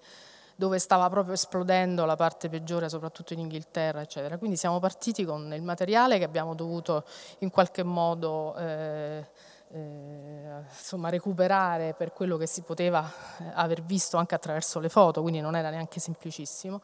[0.56, 4.38] dove stava proprio esplodendo la parte peggiore, soprattutto in Inghilterra, eccetera.
[4.40, 7.04] Quindi siamo partiti con il materiale che abbiamo dovuto
[7.40, 8.56] in qualche modo...
[8.56, 13.04] Eh, eh, insomma, recuperare per quello che si poteva
[13.40, 16.82] eh, aver visto anche attraverso le foto, quindi non era neanche semplicissimo.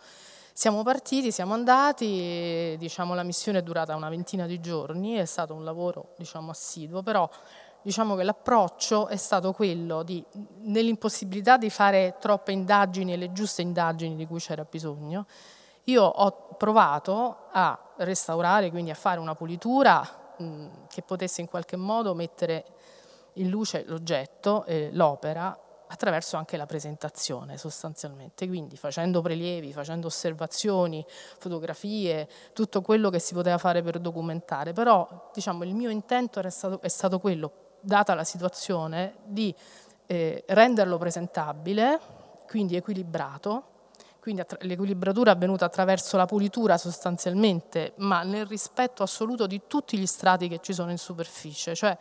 [0.56, 5.54] Siamo partiti, siamo andati, diciamo, la missione è durata una ventina di giorni, è stato
[5.54, 7.28] un lavoro diciamo, assiduo, però
[7.82, 10.24] diciamo che l'approccio è stato quello di,
[10.62, 15.26] nell'impossibilità di fare troppe indagini e le giuste indagini di cui c'era bisogno,
[15.86, 20.23] io ho provato a restaurare, quindi a fare una pulitura
[20.90, 22.66] che potesse in qualche modo mettere
[23.34, 25.58] in luce l'oggetto, eh, l'opera,
[25.88, 31.06] attraverso anche la presentazione sostanzialmente, quindi facendo prelievi, facendo osservazioni,
[31.38, 36.82] fotografie, tutto quello che si poteva fare per documentare, però diciamo, il mio intento stato,
[36.82, 39.54] è stato quello, data la situazione, di
[40.08, 42.00] eh, renderlo presentabile,
[42.48, 43.73] quindi equilibrato,
[44.24, 50.06] quindi l'equilibratura è avvenuta attraverso la pulitura sostanzialmente, ma nel rispetto assoluto di tutti gli
[50.06, 51.98] strati che ci sono in superficie, cioè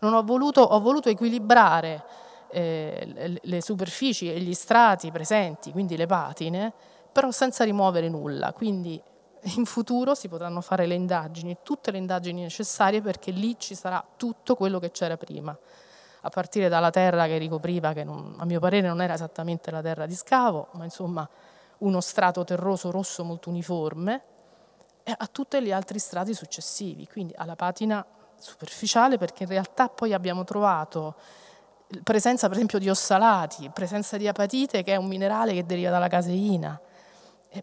[0.00, 2.02] ho voluto, ho voluto equilibrare
[2.48, 6.72] eh, le superfici e gli strati presenti, quindi le patine,
[7.12, 8.98] però senza rimuovere nulla, quindi
[9.56, 14.02] in futuro si potranno fare le indagini, tutte le indagini necessarie perché lì ci sarà
[14.16, 15.54] tutto quello che c'era prima.
[16.22, 19.82] A partire dalla terra che ricopriva, che non, a mio parere non era esattamente la
[19.82, 21.28] terra di scavo, ma insomma
[21.78, 24.22] uno strato terroso rosso molto uniforme,
[25.02, 28.04] e a tutti gli altri strati successivi, quindi alla patina
[28.38, 31.14] superficiale perché in realtà poi abbiamo trovato
[32.02, 36.08] presenza per esempio di ossalati, presenza di apatite che è un minerale che deriva dalla
[36.08, 36.80] caseina,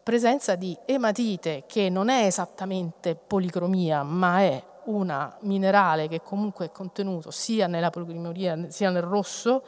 [0.01, 6.71] presenza di ematite che non è esattamente policromia ma è un minerale che comunque è
[6.71, 9.63] contenuto sia nella policromia sia nel rosso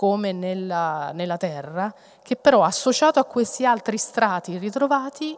[0.00, 5.36] come nella, nella terra, che però associato a questi altri strati ritrovati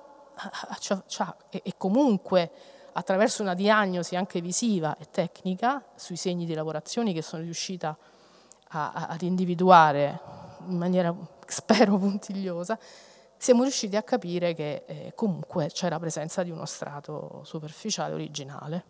[1.50, 2.52] e comunque
[2.92, 7.96] attraverso una diagnosi anche visiva e tecnica sui segni di lavorazioni che sono riuscita
[8.68, 10.20] a, a, ad individuare
[10.68, 11.12] in maniera,
[11.44, 12.78] spero, puntigliosa,
[13.36, 18.84] siamo riusciti a capire che eh, comunque c'è la presenza di uno strato superficiale originale.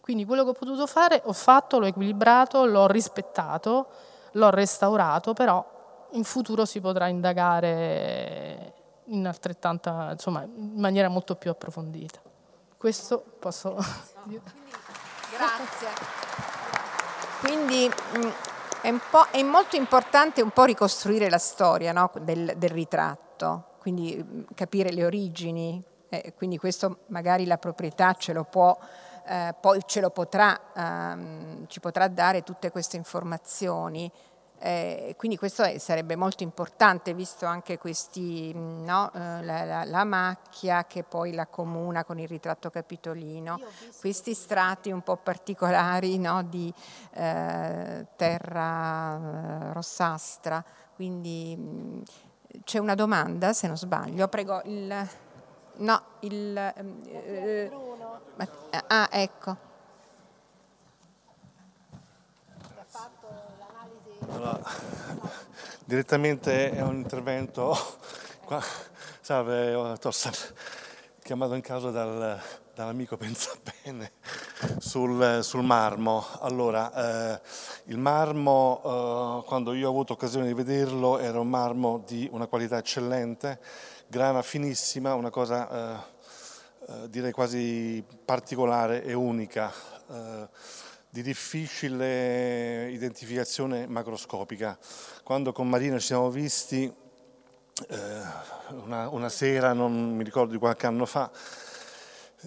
[0.00, 5.64] Quindi quello che ho potuto fare, ho fatto, l'ho equilibrato, l'ho rispettato, l'ho restaurato, però
[6.12, 8.74] in futuro si potrà indagare
[9.06, 12.20] in altrettanta, insomma, in maniera molto più approfondita.
[12.76, 13.76] Questo posso
[14.24, 14.42] dire.
[15.30, 15.88] Grazie.
[17.40, 18.28] Quindi mm,
[18.82, 18.94] è,
[19.30, 22.10] è, molto importante un po' ricostruire la storia no?
[22.20, 28.32] del, del, ritratto, quindi mm, capire le origini, eh, quindi questo magari la proprietà ce
[28.32, 28.76] lo può
[29.26, 34.10] eh, poi ce lo potrà, ehm, ci potrà dare tutte queste informazioni.
[34.64, 39.84] Eh, quindi questo è, sarebbe molto importante, visto anche questi, mm, no, eh, la, la,
[39.84, 43.58] la, macchia che poi la comuna con il ritratto capitolino,
[43.98, 46.72] questi strati un po' particolari no, di
[47.14, 50.64] eh, terra eh, rossastra.
[50.94, 52.02] Quindi mm,
[52.62, 55.08] c'è una domanda, se non sbaglio, prego il...
[55.74, 56.56] No, il...
[56.56, 57.70] Eh,
[58.88, 59.56] ah, ecco.
[64.28, 64.60] Allora,
[65.84, 67.76] direttamente è un intervento,
[68.44, 68.62] qua,
[69.20, 70.32] salve Tossan,
[71.22, 72.40] chiamato in causa dal,
[72.74, 74.12] dall'amico Pensabene
[74.78, 76.24] sul, sul marmo.
[76.40, 77.40] Allora, eh,
[77.84, 78.80] il marmo,
[79.42, 83.60] eh, quando io ho avuto occasione di vederlo, era un marmo di una qualità eccellente,
[84.12, 89.72] grana finissima, una cosa eh, eh direi quasi particolare e unica,
[90.10, 90.48] eh,
[91.08, 94.78] di difficile identificazione macroscopica.
[95.22, 96.92] Quando con Marina ci siamo visti,
[97.88, 98.20] eh,
[98.84, 101.30] una, una sera, non mi ricordo di qualche anno fa,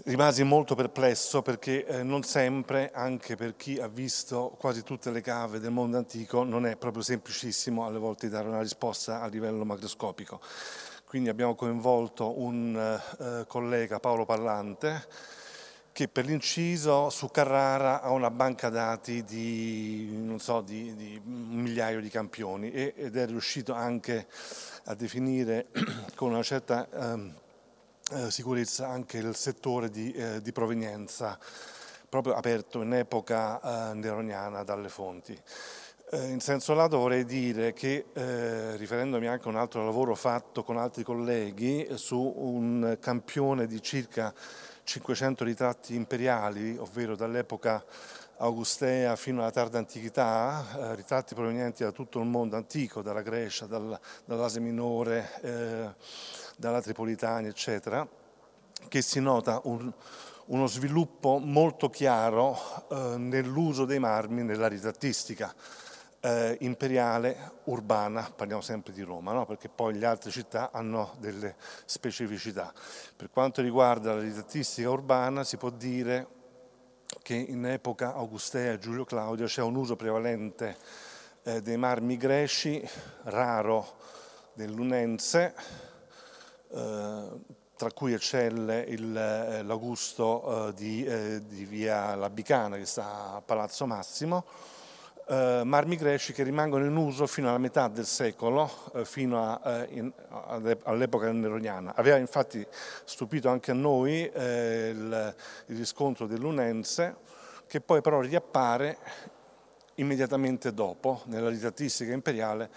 [0.03, 5.21] Rimasi molto perplesso perché eh, non sempre, anche per chi ha visto quasi tutte le
[5.21, 9.63] cave del mondo antico, non è proprio semplicissimo alle volte dare una risposta a livello
[9.63, 10.41] macroscopico.
[11.15, 15.07] Quindi abbiamo coinvolto un eh, collega, Paolo Pallante,
[15.93, 22.01] che per l'inciso su Carrara ha una banca dati di, so, di, di un migliaio
[22.01, 24.27] di campioni ed è riuscito anche
[24.87, 25.67] a definire
[26.15, 26.85] con una certa...
[26.89, 27.43] Eh,
[28.11, 31.39] eh, sicurezza anche il settore di, eh, di, provenienza,
[32.07, 35.35] proprio aperto in epoca eh, neroniana dalle fonti.
[36.11, 40.63] Eh, in senso lato vorrei dire che, eh, riferendomi anche a un altro lavoro fatto
[40.63, 44.31] con altri colleghi su un campione di circa
[44.83, 47.83] 500 ritratti imperiali, ovvero dall'epoca
[48.37, 53.65] augustea fino alla tarda antichità, eh, ritratti provenienti da tutto il mondo antico, dalla Grecia,
[53.65, 55.93] dal, dall'Asia minore, eh,
[56.55, 58.07] dalla Tripolitania, eccetera,
[58.87, 59.91] che si nota un,
[60.45, 62.55] uno sviluppo molto chiaro
[62.91, 65.51] eh, nell'uso dei marmi nella ritrattistica
[66.25, 69.45] eh, imperiale urbana, parliamo sempre di Roma, no?
[69.45, 72.73] perché poi le altre città hanno delle specificità.
[73.15, 76.27] Per quanto riguarda la ritrattistica urbana si può dire
[77.21, 80.77] che in epoca Augustea e Giulio Claudio c'è un uso prevalente
[81.43, 82.83] eh, dei marmi greci,
[83.25, 83.97] raro
[84.53, 85.53] del lunense,
[86.69, 87.29] eh,
[87.75, 88.97] tra cui eccelle eh,
[89.61, 91.03] l'Augusto eh, di,
[91.45, 94.73] di, via Labicana che sta a Palazzo Massimo,
[95.27, 100.11] eh, marmi greci che rimangono in uso fino alla metà del secolo, eh, fino in,
[100.83, 101.93] all'epoca neroniana.
[101.95, 102.65] Aveva infatti
[103.03, 105.35] stupito anche a noi il,
[105.67, 107.15] il riscontro dell'Unense,
[107.67, 108.97] che poi però riappare
[109.95, 112.69] immediatamente dopo, nella ritrattistica imperiale,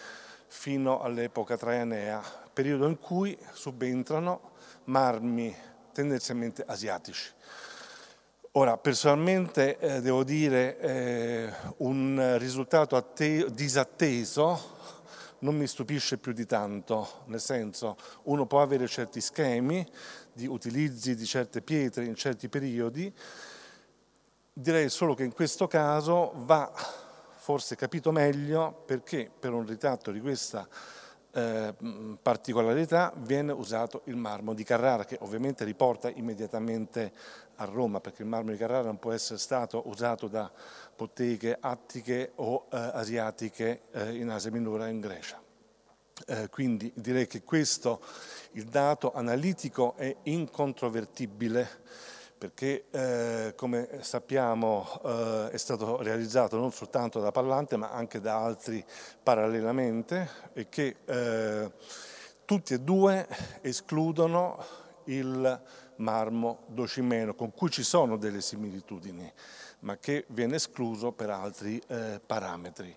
[0.46, 2.22] fino all'epoca traianea,
[2.52, 4.52] periodo in cui subentrano
[4.84, 5.54] marmi
[5.92, 7.32] tendenzialmente asiatici.
[8.58, 14.76] Ora, personalmente eh, devo dire eh, un risultato atte- disatteso
[15.40, 19.88] non mi stupisce più di tanto, nel senso uno può avere certi schemi
[20.32, 23.14] di utilizzi di certe pietre in certi periodi,
[24.52, 26.68] direi solo che in questo caso va
[27.36, 30.66] forse capito meglio perché per un ritratto di questa
[31.30, 31.74] eh,
[32.20, 37.12] particolarità viene usato il marmo di Carrara che ovviamente riporta immediatamente
[37.60, 40.50] a Roma perché il marmo di Carrara non può essere stato usato da
[40.96, 45.40] botteghe attiche o eh, asiatiche eh, in Asia Minore e in Grecia.
[46.26, 48.00] Eh, quindi direi che questo,
[48.52, 51.68] il dato analitico è incontrovertibile
[52.38, 58.36] perché eh, come sappiamo eh, è stato realizzato non soltanto da Pallante ma anche da
[58.36, 58.84] altri
[59.22, 61.72] parallelamente e che eh,
[62.44, 63.26] tutti e due
[63.60, 64.64] escludono
[65.04, 65.60] il
[65.98, 69.32] marmo docimeno con cui ci sono delle similitudini
[69.80, 72.94] ma che viene escluso per altri eh, parametri.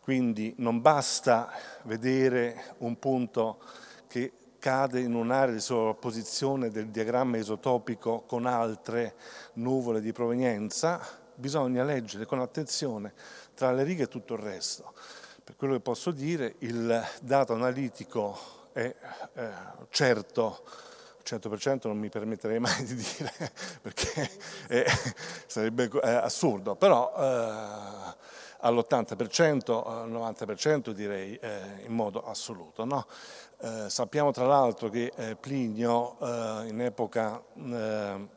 [0.00, 1.52] Quindi non basta
[1.82, 3.60] vedere un punto
[4.06, 9.14] che cade in un'area di sovrapposizione del diagramma isotopico con altre
[9.54, 11.00] nuvole di provenienza,
[11.34, 13.12] bisogna leggere con attenzione
[13.54, 14.92] tra le righe tutto il resto.
[15.42, 18.38] Per quello che posso dire, il dato analitico
[18.72, 18.94] è
[19.34, 19.50] eh,
[19.90, 20.64] certo,
[21.24, 23.32] 100% non mi permetterei mai di dire
[23.80, 24.30] perché
[24.68, 24.84] eh,
[25.46, 28.14] sarebbe eh, assurdo, però eh,
[28.62, 32.84] all'80%, al 90% direi eh, in modo assoluto.
[32.84, 33.06] No?
[33.60, 38.28] Eh, sappiamo tra l'altro che eh, Plinio eh, in epoca, eh,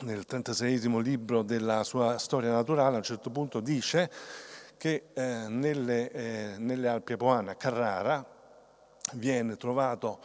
[0.00, 4.10] nel 36 libro della sua storia naturale, a un certo punto dice
[4.76, 8.24] che eh, nelle, eh, nelle, Alpi Apuane a Carrara
[9.12, 10.18] viene trovato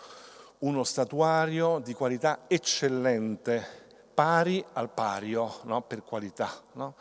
[0.60, 3.66] uno statuario di qualità eccellente,
[4.14, 5.82] pari al pario no?
[5.82, 6.50] per qualità.
[6.74, 6.96] No?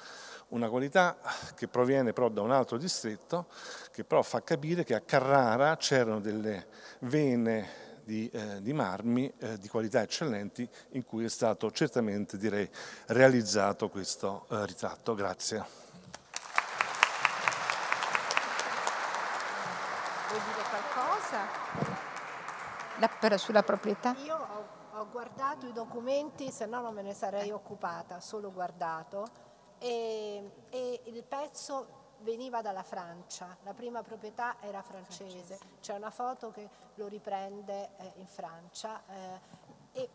[0.48, 1.18] una qualità
[1.54, 3.48] che proviene però da un altro distretto,
[3.92, 6.66] che però fa capire che a Carrara c'erano delle
[7.00, 12.68] vene di, eh, di marmi eh, di qualità eccellenti in cui è stato certamente direi,
[13.08, 15.14] realizzato questo eh, ritratto.
[15.14, 15.64] Grazie.
[20.28, 21.97] Vuoi dire qualcosa?
[22.98, 24.14] La, sulla proprietà?
[24.24, 29.26] Io ho, ho guardato i documenti, se no non me ne sarei occupata, solo guardato
[29.78, 36.50] e, e il pezzo veniva dalla Francia, la prima proprietà era francese, c'è una foto
[36.50, 39.40] che lo riprende eh, in Francia eh,
[39.92, 40.10] e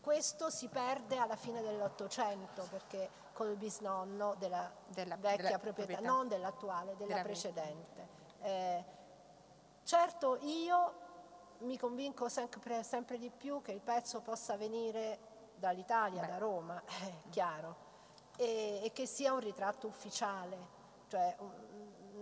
[0.00, 6.02] questo si perde alla fine dell'Ottocento perché col bisnonno della, della vecchia della proprietà, proprietà,
[6.02, 8.08] non dell'attuale, della, della precedente.
[8.42, 8.84] Eh,
[9.82, 11.04] certo io
[11.60, 15.18] mi convinco sempre, sempre, di più che il pezzo possa venire
[15.56, 17.76] dall'Italia, da Roma, è chiaro,
[18.36, 20.74] e, e, che sia un ritratto ufficiale.
[21.08, 21.36] Cioè,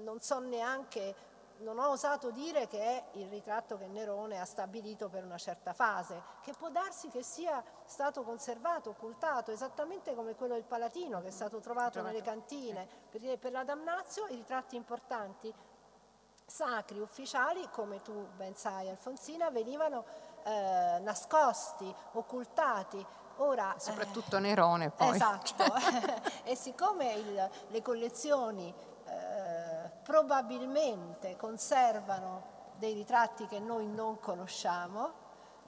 [0.02, 1.15] non so neanche,
[1.59, 5.73] non ho osato dire che è il ritratto che Nerone ha stabilito per una certa
[5.73, 11.28] fase, che può darsi che sia stato conservato, occultato, esattamente come quello del Palatino che
[11.28, 12.12] è stato trovato, trovato.
[12.12, 15.52] nelle cantine, perché per la Damnazio i ritratti importanti
[16.46, 20.04] sacri ufficiali, come tu ben sai Alfonsina, venivano
[20.44, 23.04] eh, nascosti, occultati.
[23.38, 25.14] Ora, Soprattutto eh, Nerone poi.
[25.14, 25.64] Esatto,
[26.44, 28.72] e siccome il, le collezioni
[29.06, 35.22] eh, probabilmente conservano dei ritratti che noi non conosciamo,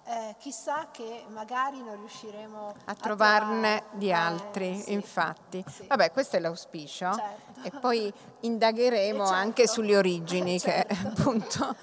[0.06, 3.98] eh, chissà che magari non riusciremo a, a trovarne trovare.
[3.98, 5.64] di altri, eh, sì, infatti.
[5.68, 5.86] Sì.
[5.86, 7.60] Vabbè, questo è l'auspicio certo.
[7.62, 9.32] e poi indagheremo certo.
[9.32, 10.94] anche sulle origini certo.
[10.94, 11.76] che appunto...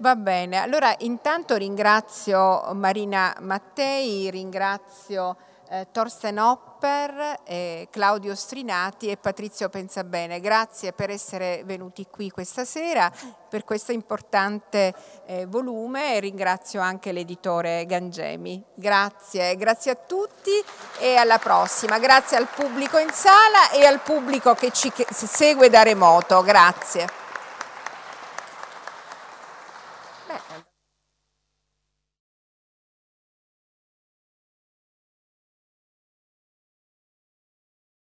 [0.00, 5.36] Va bene, allora intanto ringrazio Marina Mattei, ringrazio
[5.70, 10.40] eh, Torsten Hopper, eh, Claudio Strinati e Patrizio Pensabene.
[10.40, 13.10] Grazie per essere venuti qui questa sera
[13.48, 14.94] per questo importante
[15.26, 18.62] eh, volume e ringrazio anche l'editore Gangemi.
[18.74, 20.52] Grazie, grazie a tutti
[20.98, 21.98] e alla prossima.
[21.98, 26.42] Grazie al pubblico in sala e al pubblico che ci segue da remoto.
[26.42, 27.29] Grazie.